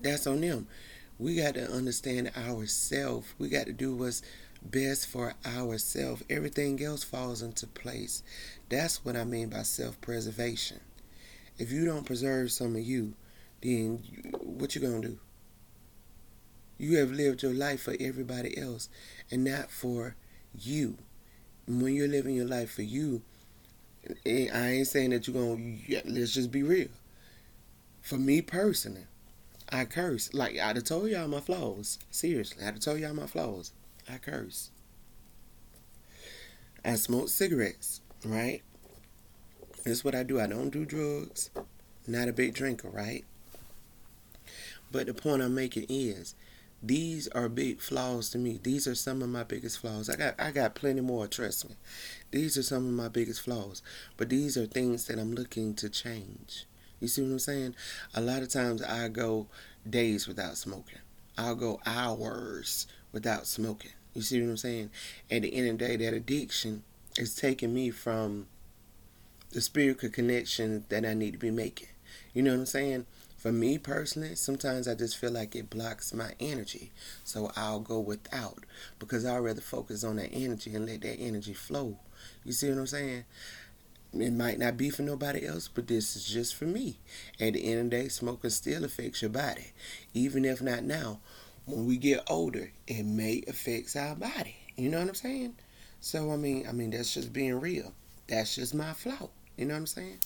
That's 0.00 0.26
on 0.26 0.40
them. 0.40 0.68
We 1.18 1.36
got 1.36 1.54
to 1.54 1.70
understand 1.70 2.30
ourselves. 2.36 3.32
We 3.38 3.48
got 3.48 3.66
to 3.66 3.72
do 3.72 3.96
what's 3.96 4.22
best 4.62 5.08
for 5.08 5.34
ourselves. 5.46 6.22
Everything 6.28 6.82
else 6.82 7.02
falls 7.02 7.42
into 7.42 7.66
place. 7.66 8.22
That's 8.68 9.04
what 9.04 9.16
I 9.16 9.24
mean 9.24 9.48
by 9.48 9.62
self-preservation. 9.62 10.80
If 11.58 11.72
you 11.72 11.86
don't 11.86 12.04
preserve 12.04 12.52
some 12.52 12.76
of 12.76 12.82
you, 12.82 13.14
then 13.62 14.02
what 14.42 14.74
you 14.74 14.80
gonna 14.80 15.00
do? 15.00 15.18
You 16.78 16.98
have 16.98 17.10
lived 17.10 17.42
your 17.42 17.54
life 17.54 17.82
for 17.82 17.96
everybody 17.98 18.56
else 18.58 18.88
and 19.30 19.44
not 19.44 19.70
for 19.70 20.14
you. 20.58 20.98
When 21.66 21.94
you're 21.94 22.08
living 22.08 22.36
your 22.36 22.46
life 22.46 22.72
for 22.72 22.82
you, 22.82 23.22
I 24.24 24.68
ain't 24.68 24.86
saying 24.86 25.10
that 25.10 25.26
you're 25.26 25.34
gonna. 25.56 25.76
Let's 26.04 26.32
just 26.32 26.52
be 26.52 26.62
real. 26.62 26.88
For 28.02 28.16
me 28.16 28.40
personally, 28.40 29.06
I 29.70 29.84
curse. 29.84 30.32
Like 30.32 30.58
I'd 30.58 30.76
have 30.76 30.84
told 30.84 31.10
y'all 31.10 31.26
my 31.28 31.40
flaws. 31.40 31.98
Seriously, 32.10 32.62
I'd 32.62 32.74
have 32.74 32.80
told 32.80 33.00
y'all 33.00 33.14
my 33.14 33.26
flaws. 33.26 33.72
I 34.08 34.18
curse. 34.18 34.70
I 36.84 36.94
smoke 36.94 37.28
cigarettes, 37.28 38.00
right? 38.24 38.62
This 39.82 39.98
is 39.98 40.04
what 40.04 40.14
I 40.14 40.22
do. 40.22 40.40
I 40.40 40.46
don't 40.46 40.70
do 40.70 40.84
drugs. 40.84 41.50
Not 42.06 42.28
a 42.28 42.32
big 42.32 42.54
drinker, 42.54 42.88
right? 42.88 43.24
But 44.92 45.06
the 45.06 45.14
point 45.14 45.42
I'm 45.42 45.54
making 45.54 45.86
is 45.88 46.36
these 46.82 47.26
are 47.28 47.48
big 47.48 47.80
flaws 47.80 48.30
to 48.30 48.38
me. 48.38 48.60
These 48.62 48.86
are 48.86 48.94
some 48.94 49.22
of 49.22 49.28
my 49.28 49.44
biggest 49.44 49.78
flaws. 49.78 50.08
I 50.10 50.16
got 50.16 50.34
I 50.38 50.50
got 50.50 50.74
plenty 50.74 51.00
more, 51.00 51.26
trust 51.26 51.68
me. 51.68 51.76
These 52.30 52.56
are 52.58 52.62
some 52.62 52.86
of 52.86 52.92
my 52.92 53.08
biggest 53.08 53.40
flaws. 53.40 53.82
But 54.16 54.28
these 54.28 54.56
are 54.56 54.66
things 54.66 55.06
that 55.06 55.18
I'm 55.18 55.34
looking 55.34 55.74
to 55.76 55.88
change. 55.88 56.66
You 57.00 57.08
see 57.08 57.22
what 57.22 57.32
I'm 57.32 57.38
saying? 57.38 57.74
A 58.14 58.20
lot 58.20 58.42
of 58.42 58.48
times 58.48 58.82
I 58.82 59.08
go 59.08 59.48
days 59.88 60.26
without 60.26 60.56
smoking. 60.56 60.98
I'll 61.36 61.54
go 61.54 61.80
hours 61.84 62.86
without 63.12 63.46
smoking. 63.46 63.92
You 64.14 64.22
see 64.22 64.40
what 64.40 64.48
I'm 64.48 64.56
saying? 64.56 64.90
At 65.30 65.42
the 65.42 65.54
end 65.54 65.68
of 65.68 65.78
the 65.78 65.86
day, 65.88 65.96
that 65.96 66.14
addiction 66.14 66.82
is 67.18 67.34
taking 67.34 67.74
me 67.74 67.90
from 67.90 68.46
the 69.52 69.60
spiritual 69.60 70.10
connection 70.10 70.84
that 70.88 71.04
I 71.04 71.14
need 71.14 71.32
to 71.32 71.38
be 71.38 71.50
making. 71.50 71.88
You 72.32 72.42
know 72.42 72.52
what 72.52 72.60
I'm 72.60 72.66
saying? 72.66 73.06
For 73.46 73.52
me 73.52 73.78
personally, 73.78 74.34
sometimes 74.34 74.88
I 74.88 74.96
just 74.96 75.18
feel 75.18 75.30
like 75.30 75.54
it 75.54 75.70
blocks 75.70 76.12
my 76.12 76.32
energy. 76.40 76.90
So 77.22 77.52
I'll 77.54 77.78
go 77.78 78.00
without 78.00 78.64
because 78.98 79.24
I'd 79.24 79.38
rather 79.38 79.60
focus 79.60 80.02
on 80.02 80.16
that 80.16 80.32
energy 80.32 80.74
and 80.74 80.84
let 80.84 81.02
that 81.02 81.20
energy 81.20 81.52
flow. 81.52 81.96
You 82.44 82.50
see 82.50 82.68
what 82.70 82.78
I'm 82.78 82.88
saying? 82.88 83.24
It 84.12 84.32
might 84.32 84.58
not 84.58 84.76
be 84.76 84.90
for 84.90 85.02
nobody 85.02 85.46
else, 85.46 85.68
but 85.68 85.86
this 85.86 86.16
is 86.16 86.26
just 86.26 86.56
for 86.56 86.64
me. 86.64 86.98
At 87.38 87.52
the 87.52 87.70
end 87.70 87.78
of 87.78 87.90
the 87.90 88.02
day, 88.02 88.08
smoking 88.08 88.50
still 88.50 88.82
affects 88.82 89.22
your 89.22 89.30
body. 89.30 89.70
Even 90.12 90.44
if 90.44 90.60
not 90.60 90.82
now, 90.82 91.20
when 91.66 91.86
we 91.86 91.98
get 91.98 92.24
older, 92.28 92.72
it 92.88 93.04
may 93.04 93.44
affect 93.46 93.94
our 93.94 94.16
body. 94.16 94.56
You 94.74 94.88
know 94.88 94.98
what 94.98 95.10
I'm 95.10 95.14
saying? 95.14 95.54
So 96.00 96.32
I 96.32 96.36
mean, 96.36 96.66
I 96.68 96.72
mean 96.72 96.90
that's 96.90 97.14
just 97.14 97.32
being 97.32 97.60
real. 97.60 97.92
That's 98.26 98.56
just 98.56 98.74
my 98.74 98.92
flaw. 98.92 99.28
You 99.56 99.66
know 99.66 99.74
what 99.74 99.80
I'm 99.80 99.86
saying? 99.86 100.18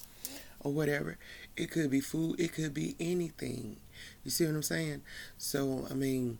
Or 0.60 0.72
whatever. 0.72 1.18
It 1.56 1.70
could 1.70 1.90
be 1.90 2.00
food. 2.00 2.40
It 2.40 2.52
could 2.52 2.74
be 2.74 2.96
anything. 3.00 3.76
You 4.24 4.30
see 4.30 4.46
what 4.46 4.54
I'm 4.54 4.62
saying? 4.62 5.02
So 5.38 5.86
I 5.90 5.94
mean, 5.94 6.38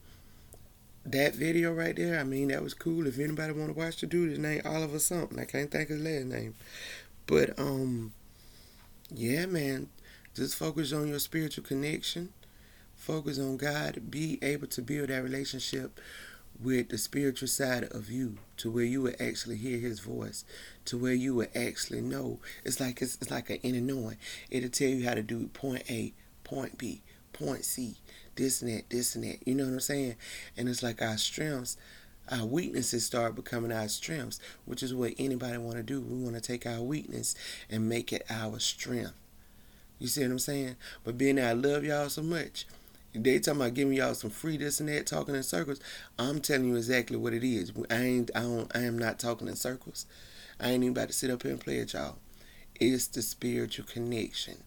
that 1.04 1.34
video 1.34 1.72
right 1.72 1.96
there. 1.96 2.18
I 2.18 2.24
mean, 2.24 2.48
that 2.48 2.62
was 2.62 2.74
cool. 2.74 3.06
If 3.06 3.18
anybody 3.18 3.52
want 3.52 3.72
to 3.72 3.78
watch 3.78 4.00
the 4.00 4.06
dude, 4.06 4.30
his 4.30 4.38
name 4.38 4.62
Oliver 4.64 4.98
something. 4.98 5.38
I 5.38 5.44
can't 5.44 5.70
think 5.70 5.90
of 5.90 5.96
his 5.96 6.04
last 6.04 6.26
name. 6.26 6.54
But 7.26 7.58
um, 7.58 8.12
yeah, 9.10 9.46
man, 9.46 9.88
just 10.34 10.56
focus 10.56 10.92
on 10.92 11.08
your 11.08 11.18
spiritual 11.18 11.64
connection. 11.64 12.32
Focus 12.96 13.38
on 13.38 13.56
God. 13.56 14.10
Be 14.10 14.38
able 14.42 14.66
to 14.68 14.82
build 14.82 15.08
that 15.08 15.22
relationship 15.22 15.98
with 16.62 16.88
the 16.88 16.98
spiritual 16.98 17.48
side 17.48 17.84
of 17.84 18.10
you 18.10 18.36
to 18.56 18.70
where 18.70 18.84
you 18.84 19.02
would 19.02 19.20
actually 19.20 19.56
hear 19.56 19.78
his 19.78 20.00
voice 20.00 20.44
to 20.84 20.98
where 20.98 21.14
you 21.14 21.34
would 21.34 21.48
actually 21.56 22.00
know 22.00 22.38
it's 22.64 22.80
like 22.80 23.00
it's, 23.00 23.16
it's 23.20 23.30
like 23.30 23.50
an 23.50 23.58
inner 23.62 23.80
knowing 23.80 24.16
it'll 24.50 24.68
tell 24.68 24.88
you 24.88 25.06
how 25.06 25.14
to 25.14 25.22
do 25.22 25.46
point 25.48 25.82
a 25.90 26.12
point 26.44 26.76
b 26.76 27.02
point 27.32 27.64
c 27.64 27.96
this 28.36 28.60
and 28.62 28.70
that 28.70 28.90
this 28.90 29.14
and 29.14 29.24
that 29.24 29.38
you 29.46 29.54
know 29.54 29.64
what 29.64 29.72
i'm 29.72 29.80
saying 29.80 30.14
and 30.56 30.68
it's 30.68 30.82
like 30.82 31.00
our 31.00 31.16
strengths 31.16 31.76
our 32.30 32.46
weaknesses 32.46 33.04
start 33.04 33.34
becoming 33.34 33.72
our 33.72 33.88
strengths, 33.88 34.38
which 34.64 34.82
is 34.82 34.94
what 34.94 35.14
anybody 35.18 35.58
want 35.58 35.76
to 35.78 35.82
do. 35.82 36.00
We 36.00 36.22
want 36.22 36.36
to 36.36 36.40
take 36.40 36.64
our 36.64 36.80
weakness 36.80 37.34
and 37.68 37.88
make 37.88 38.12
it 38.12 38.24
our 38.30 38.60
strength. 38.60 39.14
You 39.98 40.06
see 40.06 40.22
what 40.22 40.30
I'm 40.30 40.38
saying? 40.38 40.76
But 41.04 41.18
being 41.18 41.36
that 41.36 41.50
I 41.50 41.52
love 41.52 41.84
y'all 41.84 42.08
so 42.08 42.22
much, 42.22 42.66
they 43.14 43.38
talking 43.38 43.60
about 43.60 43.74
giving 43.74 43.94
y'all 43.94 44.14
some 44.14 44.30
free 44.30 44.56
this 44.56 44.80
and 44.80 44.88
that, 44.88 45.06
talking 45.06 45.34
in 45.34 45.42
circles. 45.42 45.80
I'm 46.18 46.40
telling 46.40 46.66
you 46.66 46.76
exactly 46.76 47.16
what 47.16 47.32
it 47.32 47.44
is. 47.44 47.72
I 47.90 47.96
ain't, 47.96 48.30
I 48.34 48.40
don't, 48.40 48.76
I 48.76 48.80
am 48.80 48.98
not 48.98 49.18
talking 49.18 49.48
in 49.48 49.56
circles. 49.56 50.06
I 50.60 50.70
ain't 50.70 50.84
even 50.84 50.96
about 50.96 51.08
to 51.08 51.14
sit 51.14 51.30
up 51.30 51.42
here 51.42 51.52
and 51.52 51.60
play 51.60 51.80
at 51.80 51.92
y'all. 51.92 52.16
It's 52.78 53.08
the 53.08 53.22
spiritual 53.22 53.86
connection. 53.86 54.64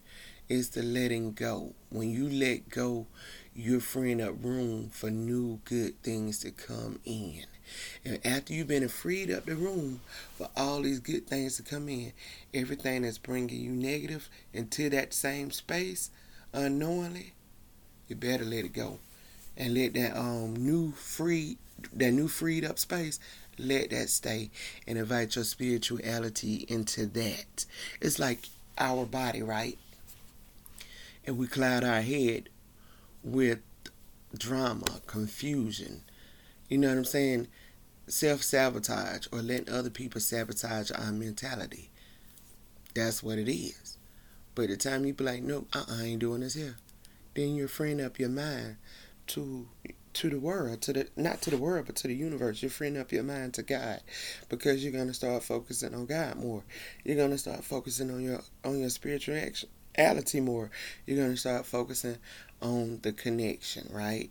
It's 0.49 0.69
the 0.69 0.83
letting 0.83 1.33
go. 1.33 1.73
When 1.89 2.09
you 2.09 2.29
let 2.29 2.69
go, 2.69 3.07
you're 3.55 3.79
freeing 3.79 4.21
up 4.21 4.35
room 4.43 4.89
for 4.89 5.09
new 5.09 5.59
good 5.65 6.01
things 6.03 6.39
to 6.39 6.51
come 6.51 6.99
in. 7.05 7.45
And 8.03 8.19
after 8.25 8.53
you've 8.53 8.67
been 8.67 8.87
freed 8.89 9.31
up 9.31 9.45
the 9.45 9.55
room 9.55 10.01
for 10.37 10.49
all 10.57 10.81
these 10.81 10.99
good 10.99 11.27
things 11.27 11.55
to 11.57 11.63
come 11.63 11.87
in, 11.87 12.13
everything 12.53 13.03
that's 13.03 13.17
bringing 13.17 13.59
you 13.59 13.71
negative 13.71 14.29
into 14.51 14.89
that 14.89 15.13
same 15.13 15.49
space 15.51 16.11
unknowingly, 16.53 17.33
you 18.07 18.15
better 18.15 18.43
let 18.43 18.65
it 18.65 18.73
go 18.73 18.99
and 19.57 19.73
let 19.73 19.93
that 19.93 20.17
um 20.17 20.55
new 20.55 20.91
free 20.91 21.57
that 21.93 22.11
new 22.11 22.27
freed 22.27 22.63
up 22.65 22.79
space 22.79 23.19
let 23.57 23.89
that 23.91 24.09
stay 24.09 24.49
and 24.87 24.97
invite 24.97 25.35
your 25.35 25.45
spirituality 25.45 26.65
into 26.67 27.05
that. 27.07 27.65
It's 28.01 28.17
like 28.19 28.49
our 28.77 29.05
body, 29.05 29.41
right? 29.43 29.77
And 31.25 31.37
we 31.37 31.47
cloud 31.47 31.83
our 31.83 32.01
head 32.01 32.49
with 33.23 33.59
drama, 34.37 35.01
confusion. 35.07 36.01
You 36.67 36.77
know 36.79 36.89
what 36.89 36.97
I'm 36.97 37.05
saying? 37.05 37.47
self 38.07 38.43
sabotage 38.43 39.27
or 39.31 39.41
letting 39.41 39.73
other 39.73 39.89
people 39.89 40.19
sabotage 40.19 40.91
our 40.91 41.11
mentality. 41.13 41.89
That's 42.93 43.23
what 43.23 43.37
it 43.37 43.49
is. 43.49 43.97
But 44.55 44.67
the 44.69 44.77
time 44.77 45.05
you 45.05 45.13
be 45.13 45.23
like, 45.23 45.41
nope, 45.41 45.67
uh 45.73 45.85
I 45.89 46.03
ain't 46.03 46.19
doing 46.19 46.41
this 46.41 46.53
here, 46.53 46.75
then 47.35 47.55
you're 47.55 47.67
freeing 47.67 48.01
up 48.01 48.19
your 48.19 48.29
mind 48.29 48.77
to 49.27 49.67
to 50.13 50.29
the 50.29 50.39
world, 50.39 50.81
to 50.83 50.93
the 50.93 51.07
not 51.15 51.41
to 51.41 51.49
the 51.49 51.57
world, 51.57 51.85
but 51.87 51.95
to 51.97 52.07
the 52.07 52.15
universe. 52.15 52.61
You're 52.61 52.69
freeing 52.69 52.97
up 52.97 53.11
your 53.11 53.23
mind 53.23 53.55
to 53.55 53.63
God 53.63 54.01
because 54.49 54.83
you're 54.83 54.93
gonna 54.93 55.13
start 55.13 55.43
focusing 55.43 55.93
on 55.93 56.05
God 56.05 56.35
more. 56.37 56.63
You're 57.03 57.17
gonna 57.17 57.37
start 57.37 57.63
focusing 57.63 58.11
on 58.11 58.21
your 58.21 58.41
on 58.63 58.79
your 58.79 58.89
spiritual 58.89 59.37
action 59.37 59.69
reality 59.97 60.39
more. 60.39 60.71
You're 61.05 61.23
gonna 61.23 61.37
start 61.37 61.65
focusing 61.65 62.17
on 62.63 62.99
the 63.03 63.11
connection, 63.11 63.87
right? 63.91 64.29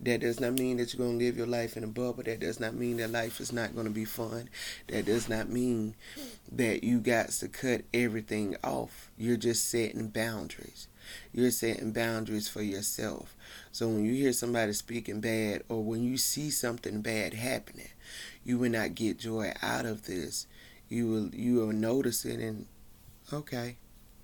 That 0.00 0.20
does 0.20 0.40
not 0.40 0.52
mean 0.54 0.76
that 0.76 0.94
you're 0.94 1.04
going 1.04 1.18
to 1.18 1.24
live 1.24 1.36
your 1.36 1.46
life 1.46 1.76
in 1.76 1.84
a 1.84 1.88
bubble. 1.88 2.22
That 2.22 2.40
does 2.40 2.60
not 2.60 2.74
mean 2.74 2.98
that 2.98 3.10
life 3.10 3.40
is 3.40 3.52
not 3.52 3.74
going 3.74 3.86
to 3.86 3.92
be 3.92 4.04
fun. 4.04 4.48
That 4.88 5.06
does 5.06 5.28
not 5.28 5.48
mean 5.48 5.96
that 6.52 6.84
you 6.84 7.00
got 7.00 7.30
to 7.30 7.48
cut 7.48 7.82
everything 7.92 8.56
off. 8.62 9.10
You're 9.18 9.36
just 9.36 9.68
setting 9.68 10.08
boundaries. 10.08 10.86
You're 11.32 11.50
setting 11.50 11.92
boundaries 11.92 12.48
for 12.48 12.62
yourself. 12.62 13.34
So 13.72 13.88
when 13.88 14.04
you 14.04 14.14
hear 14.14 14.32
somebody 14.32 14.72
speaking 14.72 15.20
bad 15.20 15.62
or 15.68 15.82
when 15.82 16.02
you 16.02 16.16
see 16.16 16.50
something 16.50 17.00
bad 17.00 17.34
happening, 17.34 17.88
you 18.44 18.58
will 18.58 18.70
not 18.70 18.94
get 18.94 19.18
joy 19.18 19.52
out 19.62 19.86
of 19.86 20.06
this. 20.06 20.46
You 20.88 21.08
will 21.08 21.34
you 21.34 21.56
will 21.56 21.72
notice 21.72 22.24
it 22.24 22.40
and 22.40 22.66
okay, 23.32 23.76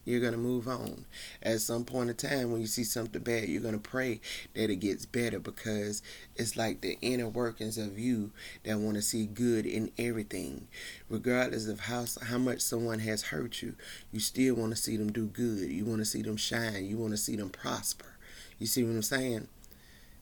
you're 0.05 0.21
going 0.21 0.33
to 0.33 0.39
move 0.39 0.67
on. 0.67 1.05
At 1.43 1.61
some 1.61 1.85
point 1.85 2.11
in 2.11 2.17
time, 2.17 2.51
when 2.51 2.61
you 2.61 2.67
see 2.67 2.85
something 2.85 3.23
bad, 3.23 3.49
you're 3.49 3.63
going 3.63 3.79
to 3.79 3.91
pray 3.91 4.21
that 4.55 4.71
it 4.71 4.77
gets 4.77 5.07
better 5.07 5.39
because 5.39 6.03
it's 6.37 6.57
like 6.57 6.81
the 6.81 6.99
inner 7.01 7.29
workings 7.29 7.79
of 7.79 7.99
you 7.99 8.33
that 8.65 8.79
want 8.79 8.97
to 8.97 9.03
see 9.03 9.27
good 9.27 9.67
in 9.67 9.91
everything. 9.99 10.69
Regardless 11.09 11.69
of 11.69 11.81
how, 11.81 12.05
how 12.23 12.39
much 12.39 12.61
someone 12.61 13.01
has 13.01 13.25
hurt 13.25 13.63
you, 13.63 13.75
you 14.13 14.21
still 14.21 14.55
want 14.55 14.71
to 14.71 14.77
see 14.77 14.97
them 14.97 15.13
do 15.13 15.27
good. 15.27 15.71
You 15.71 15.85
want 15.85 16.01
to 16.01 16.07
see 16.07 16.23
them 16.23 16.37
shine. 16.37 16.87
You 16.87 16.97
want 16.97 17.13
to 17.13 17.19
see 17.19 17.37
them 17.37 17.51
prosper. 17.51 18.17
You 18.59 18.67
see 18.67 18.85
what 18.85 18.91
I'm 18.91 19.03
saying? 19.03 19.49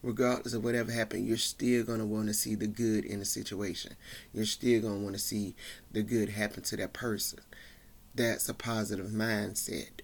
regardless 0.03 0.55
of 0.55 0.63
whatever 0.63 0.93
happened, 0.93 1.27
you're 1.27 1.37
still 1.37 1.85
going 1.85 1.99
to 1.99 2.05
want 2.05 2.29
to 2.29 2.35
see 2.35 2.55
the 2.55 2.67
good 2.67 3.05
in 3.05 3.19
the 3.19 3.25
situation. 3.25 3.95
You're 4.33 4.45
still 4.45 4.81
going 4.81 4.99
to 4.99 5.01
want 5.01 5.17
to 5.17 5.21
see 5.21 5.55
the 5.91 6.03
good 6.03 6.29
happen 6.29 6.63
to 6.63 6.77
that 6.77 6.93
person 6.93 7.41
that's 8.19 8.49
a 8.49 8.55
positive 8.55 9.07
mindset. 9.07 10.01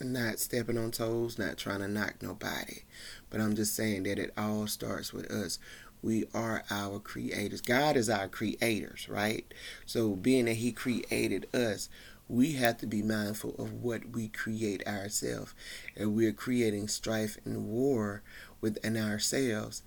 Not 0.00 0.38
stepping 0.38 0.78
on 0.78 0.92
toes, 0.92 1.38
not 1.38 1.58
trying 1.58 1.80
to 1.80 1.88
knock 1.88 2.14
nobody. 2.22 2.82
But 3.28 3.40
I'm 3.40 3.54
just 3.56 3.74
saying 3.74 4.04
that 4.04 4.18
it 4.18 4.32
all 4.38 4.66
starts 4.68 5.12
with 5.12 5.30
us. 5.30 5.58
We 6.00 6.24
are 6.32 6.64
our 6.70 7.00
creators. 7.00 7.60
God 7.60 7.96
is 7.96 8.08
our 8.08 8.28
creators, 8.28 9.08
right? 9.08 9.52
So 9.84 10.10
being 10.14 10.46
that 10.46 10.54
He 10.54 10.72
created 10.72 11.52
us, 11.54 11.88
we 12.28 12.52
have 12.52 12.78
to 12.78 12.86
be 12.86 13.02
mindful 13.02 13.54
of 13.58 13.72
what 13.82 14.10
we 14.10 14.28
create 14.28 14.86
ourselves. 14.86 15.54
And 15.96 16.14
we're 16.14 16.32
creating 16.32 16.88
strife 16.88 17.36
and 17.44 17.66
war 17.66 18.22
within 18.60 18.96
ourselves. 18.96 19.82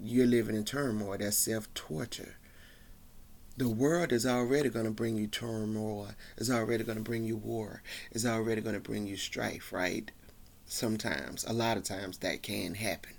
You're 0.00 0.26
living 0.26 0.56
in 0.56 0.64
turmoil. 0.64 1.16
That's 1.18 1.36
self 1.38 1.72
torture 1.74 2.36
the 3.56 3.68
world 3.68 4.10
is 4.12 4.26
already 4.26 4.68
going 4.68 4.84
to 4.84 4.90
bring 4.90 5.16
you 5.16 5.28
turmoil. 5.28 6.08
is 6.36 6.50
already 6.50 6.82
going 6.82 6.98
to 6.98 7.04
bring 7.04 7.24
you 7.24 7.36
war. 7.36 7.82
is 8.10 8.26
already 8.26 8.60
going 8.60 8.74
to 8.74 8.80
bring 8.80 9.06
you 9.06 9.16
strife, 9.16 9.72
right? 9.72 10.10
Sometimes, 10.66 11.44
a 11.44 11.52
lot 11.52 11.76
of 11.76 11.84
times, 11.84 12.18
that 12.18 12.42
can 12.42 12.74
happen. 12.74 13.12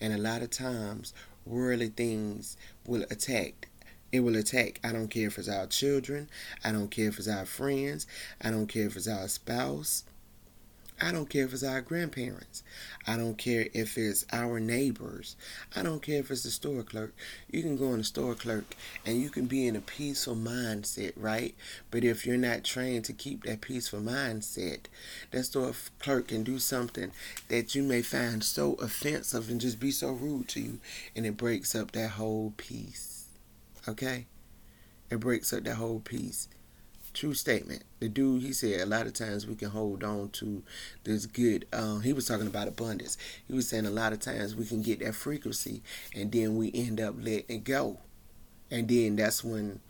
And 0.00 0.12
a 0.12 0.18
lot 0.18 0.42
of 0.42 0.50
times, 0.50 1.12
worldly 1.44 1.88
things 1.88 2.56
will 2.86 3.04
attack. 3.10 3.68
It 4.12 4.20
will 4.20 4.36
attack. 4.36 4.78
I 4.84 4.92
don't 4.92 5.08
care 5.08 5.26
if 5.26 5.38
it's 5.38 5.48
our 5.48 5.66
children. 5.66 6.28
I 6.64 6.70
don't 6.70 6.90
care 6.90 7.08
if 7.08 7.18
it's 7.18 7.28
our 7.28 7.46
friends. 7.46 8.06
I 8.40 8.50
don't 8.50 8.66
care 8.66 8.86
if 8.86 8.96
it's 8.96 9.08
our 9.08 9.26
spouse. 9.26 10.04
I 11.02 11.12
don't 11.12 11.30
care 11.30 11.46
if 11.46 11.54
it's 11.54 11.62
our 11.62 11.80
grandparents. 11.80 12.62
I 13.06 13.16
don't 13.16 13.38
care 13.38 13.68
if 13.72 13.96
it's 13.96 14.26
our 14.32 14.60
neighbors. 14.60 15.34
I 15.74 15.82
don't 15.82 16.02
care 16.02 16.20
if 16.20 16.30
it's 16.30 16.42
the 16.42 16.50
store 16.50 16.82
clerk. 16.82 17.14
You 17.50 17.62
can 17.62 17.76
go 17.76 17.92
in 17.92 17.98
the 17.98 18.04
store 18.04 18.34
clerk 18.34 18.74
and 19.06 19.20
you 19.20 19.30
can 19.30 19.46
be 19.46 19.66
in 19.66 19.76
a 19.76 19.80
peaceful 19.80 20.36
mindset, 20.36 21.12
right? 21.16 21.54
But 21.90 22.04
if 22.04 22.26
you're 22.26 22.36
not 22.36 22.64
trained 22.64 23.06
to 23.06 23.14
keep 23.14 23.44
that 23.44 23.62
peaceful 23.62 24.00
mindset, 24.00 24.80
that 25.30 25.44
store 25.44 25.72
clerk 26.00 26.28
can 26.28 26.42
do 26.42 26.58
something 26.58 27.12
that 27.48 27.74
you 27.74 27.82
may 27.82 28.02
find 28.02 28.44
so 28.44 28.74
offensive 28.74 29.48
and 29.48 29.60
just 29.60 29.80
be 29.80 29.90
so 29.90 30.10
rude 30.10 30.48
to 30.48 30.60
you, 30.60 30.80
and 31.16 31.24
it 31.24 31.38
breaks 31.38 31.74
up 31.74 31.92
that 31.92 32.10
whole 32.10 32.52
peace. 32.58 33.28
Okay? 33.88 34.26
It 35.10 35.20
breaks 35.20 35.52
up 35.52 35.64
that 35.64 35.76
whole 35.76 36.00
peace. 36.00 36.48
True 37.12 37.34
statement. 37.34 37.82
The 37.98 38.08
dude, 38.08 38.42
he 38.42 38.52
said 38.52 38.80
a 38.80 38.86
lot 38.86 39.06
of 39.06 39.14
times 39.14 39.46
we 39.46 39.56
can 39.56 39.70
hold 39.70 40.04
on 40.04 40.30
to 40.30 40.62
this 41.02 41.26
good. 41.26 41.66
Um, 41.72 42.02
he 42.02 42.12
was 42.12 42.26
talking 42.26 42.46
about 42.46 42.68
abundance. 42.68 43.18
He 43.48 43.52
was 43.52 43.68
saying 43.68 43.84
a 43.84 43.90
lot 43.90 44.12
of 44.12 44.20
times 44.20 44.54
we 44.54 44.64
can 44.64 44.80
get 44.80 45.00
that 45.00 45.16
frequency 45.16 45.82
and 46.14 46.30
then 46.30 46.56
we 46.56 46.70
end 46.72 47.00
up 47.00 47.16
letting 47.18 47.62
go. 47.62 47.98
And 48.70 48.88
then 48.88 49.16
that's 49.16 49.42
when 49.42 49.80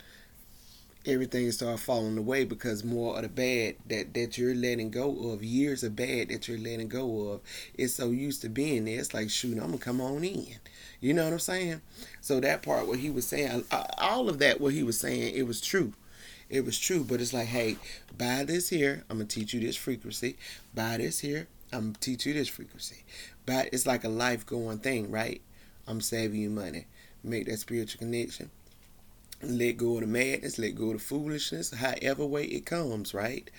everything 1.05 1.51
starts 1.53 1.83
falling 1.83 2.17
away 2.17 2.45
because 2.45 2.85
more 2.85 3.17
of 3.17 3.23
the 3.23 3.29
bad 3.29 3.77
that, 3.89 4.15
that 4.15 4.39
you're 4.39 4.55
letting 4.55 4.91
go 4.91 5.31
of, 5.31 5.45
years 5.45 5.83
of 5.83 5.97
bad 5.97 6.31
that 6.31 6.49
you're 6.49 6.59
letting 6.59 6.89
go 6.89 7.33
of, 7.33 7.41
is 7.75 7.95
so 7.95 8.11
used 8.11 8.41
to 8.43 8.49
being 8.49 8.87
there. 8.87 8.99
It's 8.99 9.13
like, 9.13 9.29
shoot, 9.29 9.59
I'm 9.59 9.73
to 9.73 9.79
come 9.79 10.01
on 10.01 10.25
in. 10.25 10.57
You 11.01 11.13
know 11.13 11.25
what 11.25 11.35
I'm 11.35 11.39
saying? 11.39 11.83
So 12.23 12.41
that 12.41 12.63
part, 12.63 12.87
what 12.87 12.99
he 12.99 13.11
was 13.11 13.27
saying, 13.27 13.65
all 13.99 14.31
of 14.31 14.39
that, 14.39 14.59
what 14.59 14.73
he 14.73 14.83
was 14.83 14.99
saying, 14.99 15.35
it 15.35 15.47
was 15.47 15.61
true 15.61 15.93
it 16.51 16.65
was 16.65 16.79
true. 16.79 17.05
But 17.05 17.21
it's 17.21 17.33
like, 17.33 17.47
hey, 17.47 17.77
buy 18.19 18.45
this 18.45 18.69
here. 18.69 19.05
I'm 19.09 19.19
gonna 19.19 19.29
teach 19.29 19.55
you 19.55 19.61
this 19.61 19.77
frequency. 19.77 20.37
Buy 20.75 20.99
this 20.99 21.21
here. 21.21 21.49
I'm 21.73 21.93
gonna 21.93 21.99
teach 22.01 22.27
you 22.27 22.35
this 22.35 22.49
frequency. 22.49 23.05
But 23.47 23.71
it's 23.73 23.87
like 23.87 24.05
a 24.05 24.09
life 24.09 24.45
going 24.45 24.79
thing, 24.79 25.11
right? 25.11 25.41
I'm 25.87 26.01
saving 26.01 26.41
you 26.41 26.51
money. 26.51 26.87
Make 27.23 27.47
that 27.47 27.59
spiritual 27.59 28.01
connection. 28.01 28.51
Let 29.43 29.79
go 29.79 29.95
of 29.95 30.01
the 30.01 30.07
madness. 30.07 30.59
Let 30.59 30.75
go 30.75 30.89
of 30.89 30.93
the 30.95 30.99
foolishness. 30.99 31.73
However 31.73 32.27
way 32.27 32.45
it 32.45 32.67
comes, 32.67 33.15
right? 33.15 33.51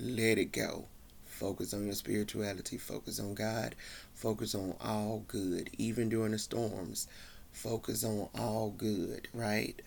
Let 0.00 0.38
it 0.38 0.52
go. 0.52 0.86
Focus 1.24 1.72
on 1.72 1.86
your 1.86 1.94
spirituality. 1.94 2.78
Focus 2.78 3.20
on 3.20 3.34
God. 3.34 3.74
Focus 4.14 4.54
on 4.54 4.74
all 4.80 5.24
good, 5.28 5.70
even 5.78 6.08
during 6.08 6.32
the 6.32 6.38
storms. 6.38 7.06
Focus 7.52 8.04
on 8.04 8.28
all 8.38 8.70
good, 8.76 9.28
right? 9.32 9.80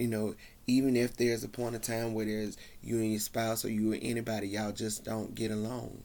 You 0.00 0.08
know, 0.08 0.34
even 0.66 0.96
if 0.96 1.18
there's 1.18 1.44
a 1.44 1.48
point 1.48 1.74
of 1.74 1.82
time 1.82 2.14
where 2.14 2.24
there's 2.24 2.56
you 2.82 2.96
and 3.00 3.10
your 3.10 3.20
spouse 3.20 3.66
or 3.66 3.70
you 3.70 3.92
and 3.92 4.02
anybody, 4.02 4.48
y'all 4.48 4.72
just 4.72 5.04
don't 5.04 5.34
get 5.34 5.50
along. 5.50 6.04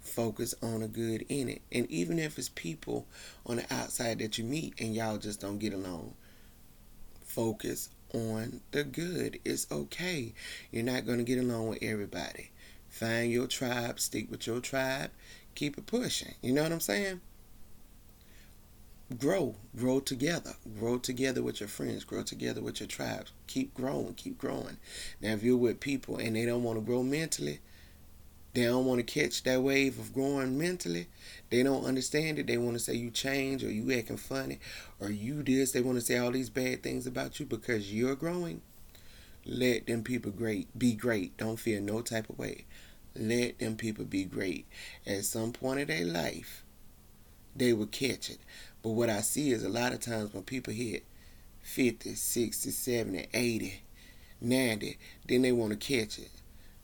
Focus 0.00 0.54
on 0.62 0.84
a 0.84 0.88
good 0.88 1.26
in 1.28 1.48
it. 1.48 1.62
And 1.72 1.90
even 1.90 2.20
if 2.20 2.38
it's 2.38 2.48
people 2.48 3.08
on 3.44 3.56
the 3.56 3.74
outside 3.74 4.20
that 4.20 4.38
you 4.38 4.44
meet 4.44 4.80
and 4.80 4.94
y'all 4.94 5.18
just 5.18 5.40
don't 5.40 5.58
get 5.58 5.74
along, 5.74 6.14
focus 7.24 7.88
on 8.14 8.60
the 8.70 8.84
good. 8.84 9.40
It's 9.44 9.66
okay. 9.72 10.32
You're 10.70 10.84
not 10.84 11.06
going 11.06 11.18
to 11.18 11.24
get 11.24 11.40
along 11.40 11.66
with 11.70 11.82
everybody. 11.82 12.52
Find 12.88 13.32
your 13.32 13.48
tribe, 13.48 13.98
stick 13.98 14.30
with 14.30 14.46
your 14.46 14.60
tribe, 14.60 15.10
keep 15.56 15.76
it 15.76 15.86
pushing. 15.86 16.34
You 16.40 16.52
know 16.52 16.62
what 16.62 16.70
I'm 16.70 16.78
saying? 16.78 17.20
Grow 19.14 19.54
grow 19.76 20.00
together 20.00 20.54
grow 20.80 20.98
together 20.98 21.40
with 21.40 21.60
your 21.60 21.68
friends 21.68 22.02
grow 22.02 22.24
together 22.24 22.60
with 22.60 22.80
your 22.80 22.88
tribes. 22.88 23.32
Keep 23.46 23.72
growing 23.74 24.14
keep 24.14 24.36
growing. 24.36 24.78
Now 25.20 25.32
if 25.32 25.42
you're 25.44 25.56
with 25.56 25.78
people 25.78 26.16
and 26.16 26.34
they 26.34 26.44
don't 26.44 26.64
want 26.64 26.78
to 26.78 26.84
grow 26.84 27.02
mentally 27.02 27.60
they 28.52 28.64
don't 28.64 28.86
want 28.86 28.98
to 28.98 29.20
catch 29.20 29.42
that 29.44 29.62
wave 29.62 29.98
of 29.98 30.12
growing 30.12 30.58
mentally 30.58 31.06
they 31.50 31.62
don't 31.62 31.84
understand 31.84 32.38
it 32.38 32.46
they 32.48 32.58
want 32.58 32.74
to 32.74 32.82
say 32.82 32.94
you 32.94 33.10
change 33.10 33.62
or 33.62 33.70
you 33.70 33.96
acting 33.96 34.16
funny 34.16 34.58
or 34.98 35.10
you 35.10 35.42
this 35.42 35.72
they 35.72 35.80
want 35.80 35.98
to 35.98 36.04
say 36.04 36.18
all 36.18 36.32
these 36.32 36.50
bad 36.50 36.82
things 36.82 37.06
about 37.06 37.38
you 37.38 37.46
because 37.46 37.92
you're 37.92 38.16
growing 38.16 38.60
let 39.48 39.86
them 39.86 40.02
people 40.02 40.32
great 40.32 40.76
be 40.76 40.94
great. 40.94 41.36
Don't 41.36 41.58
feel 41.58 41.80
no 41.80 42.02
type 42.02 42.28
of 42.28 42.36
way. 42.36 42.64
Let 43.14 43.60
them 43.60 43.76
people 43.76 44.04
be 44.04 44.24
great. 44.24 44.66
At 45.06 45.24
some 45.24 45.52
point 45.52 45.80
of 45.80 45.86
their 45.86 46.04
life 46.04 46.64
they 47.54 47.72
will 47.72 47.86
catch 47.86 48.28
it 48.28 48.38
but 48.86 48.92
what 48.92 49.10
I 49.10 49.20
see 49.20 49.50
is 49.50 49.64
a 49.64 49.68
lot 49.68 49.92
of 49.92 49.98
times 49.98 50.32
when 50.32 50.44
people 50.44 50.72
hit 50.72 51.02
50, 51.62 52.14
60, 52.14 52.70
70, 52.70 53.26
80, 53.34 53.80
90, 54.40 54.98
then 55.26 55.42
they 55.42 55.50
want 55.50 55.72
to 55.72 55.76
catch 55.76 56.20
it. 56.20 56.30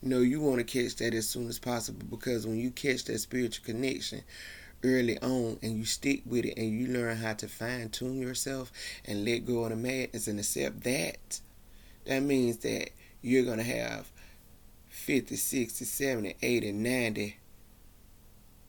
No, 0.02 0.18
you 0.18 0.40
want 0.40 0.58
to 0.58 0.64
catch 0.64 0.96
that 0.96 1.14
as 1.14 1.28
soon 1.28 1.46
as 1.46 1.60
possible 1.60 2.04
because 2.10 2.44
when 2.44 2.58
you 2.58 2.72
catch 2.72 3.04
that 3.04 3.20
spiritual 3.20 3.64
connection 3.64 4.24
early 4.82 5.16
on 5.20 5.60
and 5.62 5.78
you 5.78 5.84
stick 5.84 6.22
with 6.26 6.44
it 6.44 6.58
and 6.58 6.72
you 6.72 6.88
learn 6.88 7.18
how 7.18 7.34
to 7.34 7.46
fine 7.46 7.88
tune 7.88 8.20
yourself 8.20 8.72
and 9.04 9.24
let 9.24 9.46
go 9.46 9.62
of 9.62 9.70
the 9.70 9.76
madness 9.76 10.26
and 10.26 10.40
accept 10.40 10.82
that, 10.82 11.40
that 12.06 12.20
means 12.24 12.56
that 12.56 12.90
you're 13.20 13.44
going 13.44 13.58
to 13.58 13.62
have 13.62 14.10
50, 14.88 15.36
60, 15.36 15.84
70, 15.84 16.34
80, 16.42 16.72
90 16.72 17.36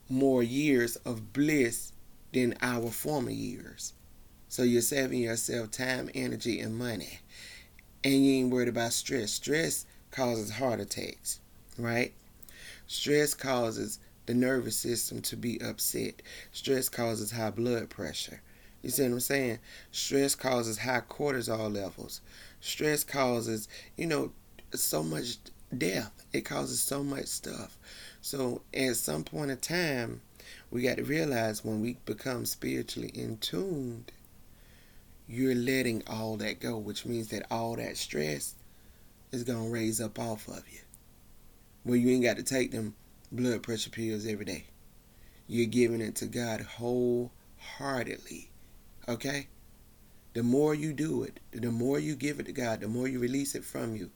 more 0.08 0.43
years 0.43 0.98
of 0.98 1.34
bliss 1.34 1.93
than 2.34 2.56
our 2.62 2.89
former 2.89 3.32
years. 3.32 3.93
So 4.50 4.63
you're 4.63 4.82
saving 4.82 5.22
yourself 5.22 5.72
time, 5.72 6.10
energy, 6.13 6.60
and 6.60 6.78
money. 6.78 7.19
And 8.04 8.26
you 8.26 8.34
ain't 8.34 8.52
worried 8.52 8.67
about 8.67 8.93
stress. 8.93 9.32
Stress 9.32 9.86
causes 10.12 10.52
heart 10.52 10.80
attacks, 10.80 11.39
right? 11.78 12.13
Stress 12.86 13.34
causes 13.34 14.00
the 14.26 14.34
nervous 14.34 14.76
system 14.76 15.22
to 15.22 15.36
be 15.36 15.60
upset. 15.62 16.22
Stress 16.52 16.89
causes 16.89 17.32
high 17.32 17.50
blood 17.50 17.89
pressure. 17.89 18.41
You 18.82 18.89
see 18.89 19.04
what 19.04 19.13
I'm 19.13 19.19
saying? 19.22 19.60
Stress 19.91 20.36
causes 20.36 20.80
high 20.80 21.02
cortisol 21.08 21.74
levels. 21.74 22.22
Stress 22.60 23.04
causes, 23.04 23.67
you 23.96 24.06
know, 24.06 24.32
so 24.74 25.04
much 25.04 25.38
death. 25.78 26.12
It 26.34 26.41
causes 26.41 26.82
so 26.82 27.04
much 27.04 27.26
stuff. 27.26 27.78
So 28.22 28.62
at 28.74 28.96
some 28.98 29.24
point 29.24 29.52
in 29.52 29.58
time, 29.58 30.22
we 30.74 30.82
got 30.82 30.98
to 30.98 31.04
realize 31.04 31.64
when 31.64 31.82
we 31.82 31.98
become 32.06 32.48
spiritually 32.48 33.12
in 33.14 33.38
tuned, 33.38 34.12
you're 35.28 35.54
letting 35.54 36.02
all 36.08 36.36
that 36.38 36.60
go, 36.60 36.80
which 36.80 37.06
means 37.06 37.28
that 37.28 37.46
all 37.52 37.76
that 37.76 37.96
stress 37.96 38.56
is 39.32 39.44
going 39.44 39.66
to 39.66 39.72
raise 39.72 40.02
up 40.02 40.18
off 40.18 40.48
of 40.48 40.64
you. 40.72 40.80
Well, 41.86 41.96
you 41.96 42.10
ain't 42.10 42.24
got 42.24 42.38
to 42.38 42.44
take 42.44 42.72
them 42.72 42.96
blood 43.32 43.62
pressure 43.62 43.92
pills 43.92 44.26
every 44.26 44.46
day. 44.46 44.66
You're 45.46 45.68
giving 45.68 46.02
it 46.02 46.16
to 46.16 46.26
God 46.26 46.62
wholeheartedly. 46.62 48.50
Okay? 49.08 49.50
The 50.34 50.42
more 50.42 50.74
you 50.74 50.92
do 50.92 51.22
it, 51.22 51.40
the 51.52 51.70
more 51.70 52.00
you 52.00 52.16
give 52.16 52.40
it 52.40 52.48
to 52.48 52.52
God, 52.52 52.82
the 52.82 52.88
more 52.88 53.08
you 53.08 53.20
release 53.20 53.54
it 53.54 53.64
from 53.64 53.96
you, 53.96 54.10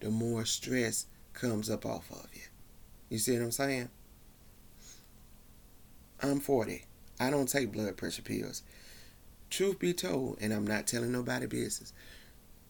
the 0.00 0.10
more 0.10 0.44
stress 0.44 1.06
comes 1.32 1.70
up 1.70 1.86
off 1.86 2.10
of 2.10 2.26
you. 2.34 2.42
You 3.08 3.16
see 3.16 3.32
what 3.32 3.44
I'm 3.44 3.50
saying? 3.50 3.88
I'm 6.24 6.38
40. 6.38 6.84
I 7.18 7.30
don't 7.30 7.48
take 7.48 7.72
blood 7.72 7.96
pressure 7.96 8.22
pills. 8.22 8.62
Truth 9.50 9.80
be 9.80 9.92
told, 9.92 10.38
and 10.40 10.52
I'm 10.52 10.64
not 10.64 10.86
telling 10.86 11.10
nobody 11.10 11.46
business, 11.46 11.92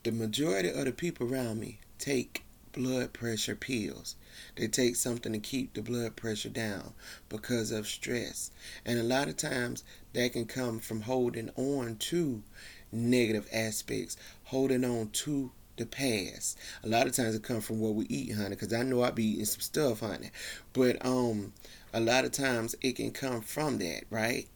the 0.05 0.11
majority 0.11 0.71
of 0.71 0.87
the 0.87 0.93
people 0.93 1.31
around 1.31 1.61
me 1.61 1.79
take 1.99 2.45
blood 2.73 3.13
pressure 3.13 3.55
pills. 3.55 4.17
They 4.57 4.69
take 4.69 4.97
something 4.97 5.35
to 5.35 5.39
keep 5.39 5.75
the 5.75 5.83
blood 5.83 6.17
pressure 6.17 6.49
down 6.49 6.95
because 7.29 7.73
of 7.73 7.87
stress. 7.87 8.51
And 8.87 8.99
a 8.99 9.03
lot 9.03 9.29
of 9.29 9.37
times 9.37 9.85
that 10.15 10.33
can 10.33 10.47
come 10.47 10.79
from 10.79 11.03
holding 11.03 11.51
on 11.55 11.97
to 11.97 12.43
negative 12.91 13.47
aspects, 13.53 14.17
holding 14.45 14.83
on 14.83 15.11
to 15.11 15.53
the 15.77 15.87
past. 15.87 16.59
A 16.85 16.89
lot 16.89 17.07
of 17.07 17.15
times 17.15 17.35
it 17.35 17.43
comes 17.43 17.65
from 17.65 17.81
what 17.81 17.95
we 17.95 18.07
eat, 18.07 18.35
honey, 18.35 18.51
because 18.51 18.73
I 18.73 18.83
know 18.83 19.03
I 19.03 19.11
be 19.11 19.25
eating 19.25 19.45
some 19.45 19.61
stuff, 19.61 20.01
honey. 20.01 20.31
But 20.73 21.05
um 21.05 21.53
a 21.93 22.01
lot 22.01 22.25
of 22.25 22.33
times 22.33 22.75
it 22.81 22.97
can 22.97 23.11
come 23.11 23.41
from 23.41 23.79
that, 23.79 24.05
right? 24.11 24.49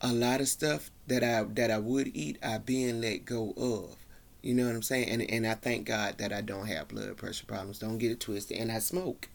A 0.00 0.12
lot 0.12 0.40
of 0.40 0.48
stuff 0.48 0.90
that 1.06 1.24
I 1.24 1.44
that 1.54 1.70
I 1.70 1.78
would 1.78 2.14
eat, 2.14 2.38
I 2.42 2.58
being 2.58 3.00
let 3.00 3.24
go 3.24 3.52
of. 3.56 3.96
You 4.42 4.54
know 4.54 4.66
what 4.66 4.74
I'm 4.74 4.82
saying? 4.82 5.08
And 5.08 5.22
and 5.22 5.46
I 5.46 5.54
thank 5.54 5.86
God 5.86 6.18
that 6.18 6.32
I 6.32 6.40
don't 6.40 6.66
have 6.66 6.88
blood 6.88 7.16
pressure 7.16 7.46
problems. 7.46 7.78
Don't 7.78 7.98
get 7.98 8.12
it 8.12 8.20
twisted. 8.20 8.58
And 8.58 8.70
I 8.70 8.78
smoke. 8.78 9.28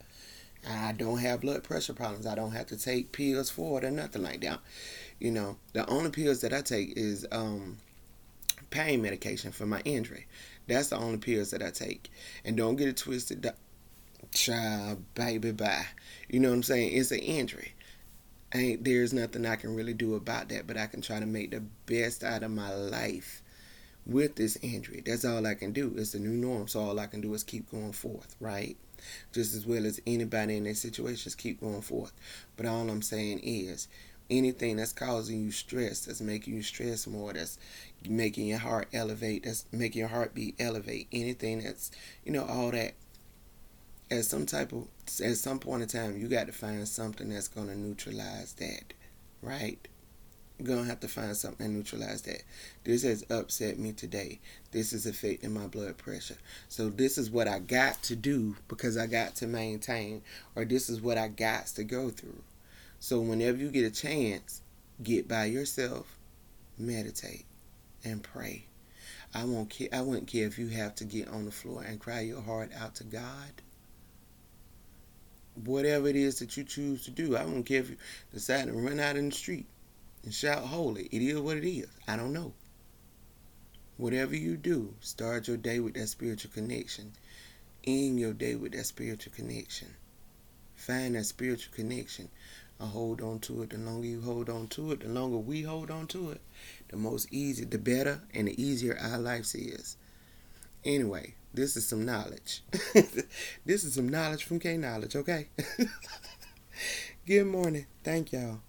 I 0.67 0.93
don't 0.93 1.17
have 1.17 1.41
blood 1.41 1.63
pressure 1.63 1.93
problems. 1.93 2.25
I 2.25 2.35
don't 2.35 2.51
have 2.51 2.67
to 2.67 2.77
take 2.77 3.11
pills 3.11 3.49
for 3.49 3.79
it 3.79 3.85
or 3.85 3.91
nothing 3.91 4.23
like 4.23 4.41
that. 4.41 4.59
You 5.19 5.31
know, 5.31 5.57
the 5.73 5.85
only 5.89 6.09
pills 6.09 6.41
that 6.41 6.53
I 6.53 6.61
take 6.61 6.93
is 6.97 7.25
um 7.31 7.77
pain 8.73 9.01
medication 9.01 9.51
for 9.51 9.65
my 9.65 9.81
injury. 9.85 10.25
That's 10.67 10.89
the 10.89 10.97
only 10.97 11.19
pills 11.19 11.51
that 11.51 11.61
I 11.61 11.69
take. 11.69 12.09
And 12.43 12.57
don't 12.57 12.75
get 12.75 12.87
it 12.87 12.97
twisted. 12.97 13.49
Child, 14.31 15.03
baby, 15.13 15.51
bye. 15.51 15.85
You 16.27 16.39
know 16.39 16.49
what 16.49 16.55
I'm 16.55 16.63
saying? 16.63 16.97
It's 16.97 17.11
an 17.11 17.19
injury. 17.19 17.73
Ain't 18.55 18.83
there's 18.83 19.13
nothing 19.13 19.45
I 19.45 19.55
can 19.57 19.75
really 19.75 19.93
do 19.93 20.15
about 20.15 20.49
that, 20.49 20.65
but 20.65 20.77
I 20.77 20.87
can 20.87 21.01
try 21.01 21.19
to 21.19 21.25
make 21.25 21.51
the 21.51 21.61
best 21.85 22.23
out 22.23 22.43
of 22.43 22.51
my 22.51 22.73
life 22.73 23.41
with 24.05 24.35
this 24.35 24.57
injury. 24.61 25.03
That's 25.05 25.25
all 25.25 25.45
I 25.45 25.53
can 25.53 25.71
do. 25.71 25.93
It's 25.95 26.11
the 26.11 26.19
new 26.19 26.31
norm, 26.31 26.67
so 26.67 26.79
all 26.79 26.99
I 26.99 27.07
can 27.07 27.21
do 27.21 27.33
is 27.33 27.43
keep 27.43 27.69
going 27.71 27.93
forth, 27.93 28.35
right? 28.39 28.75
just 29.31 29.53
as 29.55 29.65
well 29.65 29.85
as 29.85 30.01
anybody 30.05 30.57
in 30.57 30.63
their 30.63 30.75
situations 30.75 31.35
keep 31.35 31.59
going 31.59 31.81
forth. 31.81 32.13
But 32.55 32.65
all 32.65 32.89
I'm 32.89 33.01
saying 33.01 33.39
is, 33.43 33.87
anything 34.37 34.77
that's 34.77 34.93
causing 34.93 35.41
you 35.41 35.51
stress, 35.51 36.05
that's 36.05 36.21
making 36.21 36.55
you 36.55 36.63
stress 36.63 37.07
more, 37.07 37.33
that's 37.33 37.57
making 38.07 38.47
your 38.47 38.59
heart 38.59 38.87
elevate, 38.93 39.43
that's 39.43 39.65
making 39.71 39.99
your 39.99 40.09
heartbeat 40.09 40.55
elevate, 40.59 41.07
anything 41.11 41.63
that's, 41.63 41.91
you 42.25 42.31
know, 42.31 42.45
all 42.45 42.71
that. 42.71 42.93
At 44.11 44.25
some 44.25 44.45
type 44.45 44.73
of, 44.73 44.87
at 45.23 45.37
some 45.37 45.57
point 45.59 45.81
in 45.81 45.87
time, 45.87 46.17
you 46.19 46.27
got 46.27 46.45
to 46.45 46.53
find 46.53 46.87
something 46.87 47.29
that's 47.29 47.47
going 47.47 47.67
to 47.67 47.75
neutralize 47.75 48.53
that, 48.53 48.93
right? 49.41 49.79
You're 50.59 50.67
going 50.67 50.83
to 50.83 50.89
have 50.89 50.99
to 50.99 51.07
find 51.07 51.35
something 51.35 51.65
to 51.65 51.73
neutralize 51.73 52.21
that. 52.23 52.43
This 52.83 53.03
has 53.03 53.25
upset 53.31 53.79
me 53.79 53.91
today. 53.91 54.39
This 54.71 54.93
is 54.93 55.07
affecting 55.07 55.53
my 55.53 55.67
blood 55.67 55.97
pressure. 55.97 56.37
So 56.69 56.89
this 56.89 57.17
is 57.17 57.31
what 57.31 57.47
I 57.47 57.57
got 57.59 58.03
to 58.03 58.15
do 58.15 58.55
because 58.67 58.97
I 58.97 59.07
got 59.07 59.35
to 59.37 59.47
maintain, 59.47 60.21
or 60.55 60.63
this 60.63 60.89
is 60.89 61.01
what 61.01 61.17
I 61.17 61.27
got 61.27 61.67
to 61.67 61.83
go 61.83 62.09
through. 62.09 62.43
So 63.03 63.19
whenever 63.19 63.57
you 63.57 63.69
get 63.69 63.83
a 63.83 63.91
chance, 63.91 64.61
get 65.03 65.27
by 65.27 65.43
yourself, 65.43 66.17
meditate, 66.77 67.43
and 68.05 68.23
pray. 68.23 68.63
I 69.33 69.43
won't 69.43 69.69
care. 69.69 69.89
I 69.91 69.99
wouldn't 69.99 70.29
care 70.29 70.47
if 70.47 70.57
you 70.57 70.69
have 70.69 70.95
to 70.95 71.03
get 71.03 71.27
on 71.27 71.43
the 71.43 71.51
floor 71.51 71.83
and 71.83 71.99
cry 71.99 72.21
your 72.21 72.41
heart 72.41 72.71
out 72.73 72.95
to 72.95 73.03
God. 73.03 73.61
Whatever 75.65 76.07
it 76.07 76.15
is 76.15 76.39
that 76.39 76.55
you 76.55 76.63
choose 76.63 77.03
to 77.03 77.11
do, 77.11 77.35
I 77.35 77.41
don't 77.41 77.65
care 77.65 77.81
if 77.81 77.89
you 77.89 77.97
decide 78.33 78.67
to 78.67 78.71
run 78.71 79.01
out 79.01 79.17
in 79.17 79.27
the 79.27 79.35
street 79.35 79.65
and 80.23 80.33
shout 80.33 80.63
holy. 80.63 81.09
It 81.11 81.21
is 81.21 81.37
what 81.41 81.57
it 81.57 81.69
is. 81.69 81.89
I 82.07 82.15
don't 82.15 82.31
know. 82.31 82.53
Whatever 83.97 84.33
you 84.33 84.55
do, 84.55 84.93
start 85.01 85.49
your 85.49 85.57
day 85.57 85.81
with 85.81 85.95
that 85.95 86.07
spiritual 86.07 86.51
connection. 86.53 87.11
End 87.83 88.17
your 88.17 88.31
day 88.31 88.55
with 88.55 88.71
that 88.71 88.85
spiritual 88.85 89.33
connection. 89.33 89.89
Find 90.77 91.15
that 91.15 91.25
spiritual 91.25 91.73
connection 91.73 92.29
I 92.83 92.87
hold 92.87 93.21
on 93.21 93.39
to 93.39 93.63
it. 93.63 93.69
The 93.69 93.77
longer 93.77 94.07
you 94.07 94.21
hold 94.21 94.49
on 94.49 94.67
to 94.69 94.91
it, 94.91 94.99
the 94.99 95.07
longer 95.07 95.37
we 95.37 95.61
hold 95.61 95.89
on 95.89 96.05
to 96.07 96.31
it, 96.31 96.41
the 96.89 96.97
most 96.97 97.31
easy, 97.31 97.63
the 97.63 97.77
better, 97.77 98.21
and 98.33 98.47
the 98.47 98.61
easier 98.61 98.97
our 98.99 99.17
lives 99.17 99.55
is. 99.55 99.95
Anyway, 100.83 101.35
this 101.53 101.77
is 101.77 101.87
some 101.87 102.05
knowledge. 102.05 102.61
this 103.65 103.85
is 103.85 103.93
some 103.93 104.09
knowledge 104.09 104.43
from 104.43 104.59
K 104.59 104.75
Knowledge, 104.75 105.15
okay? 105.15 105.47
Good 107.25 107.47
morning. 107.47 107.85
Thank 108.03 108.33
y'all. 108.33 108.59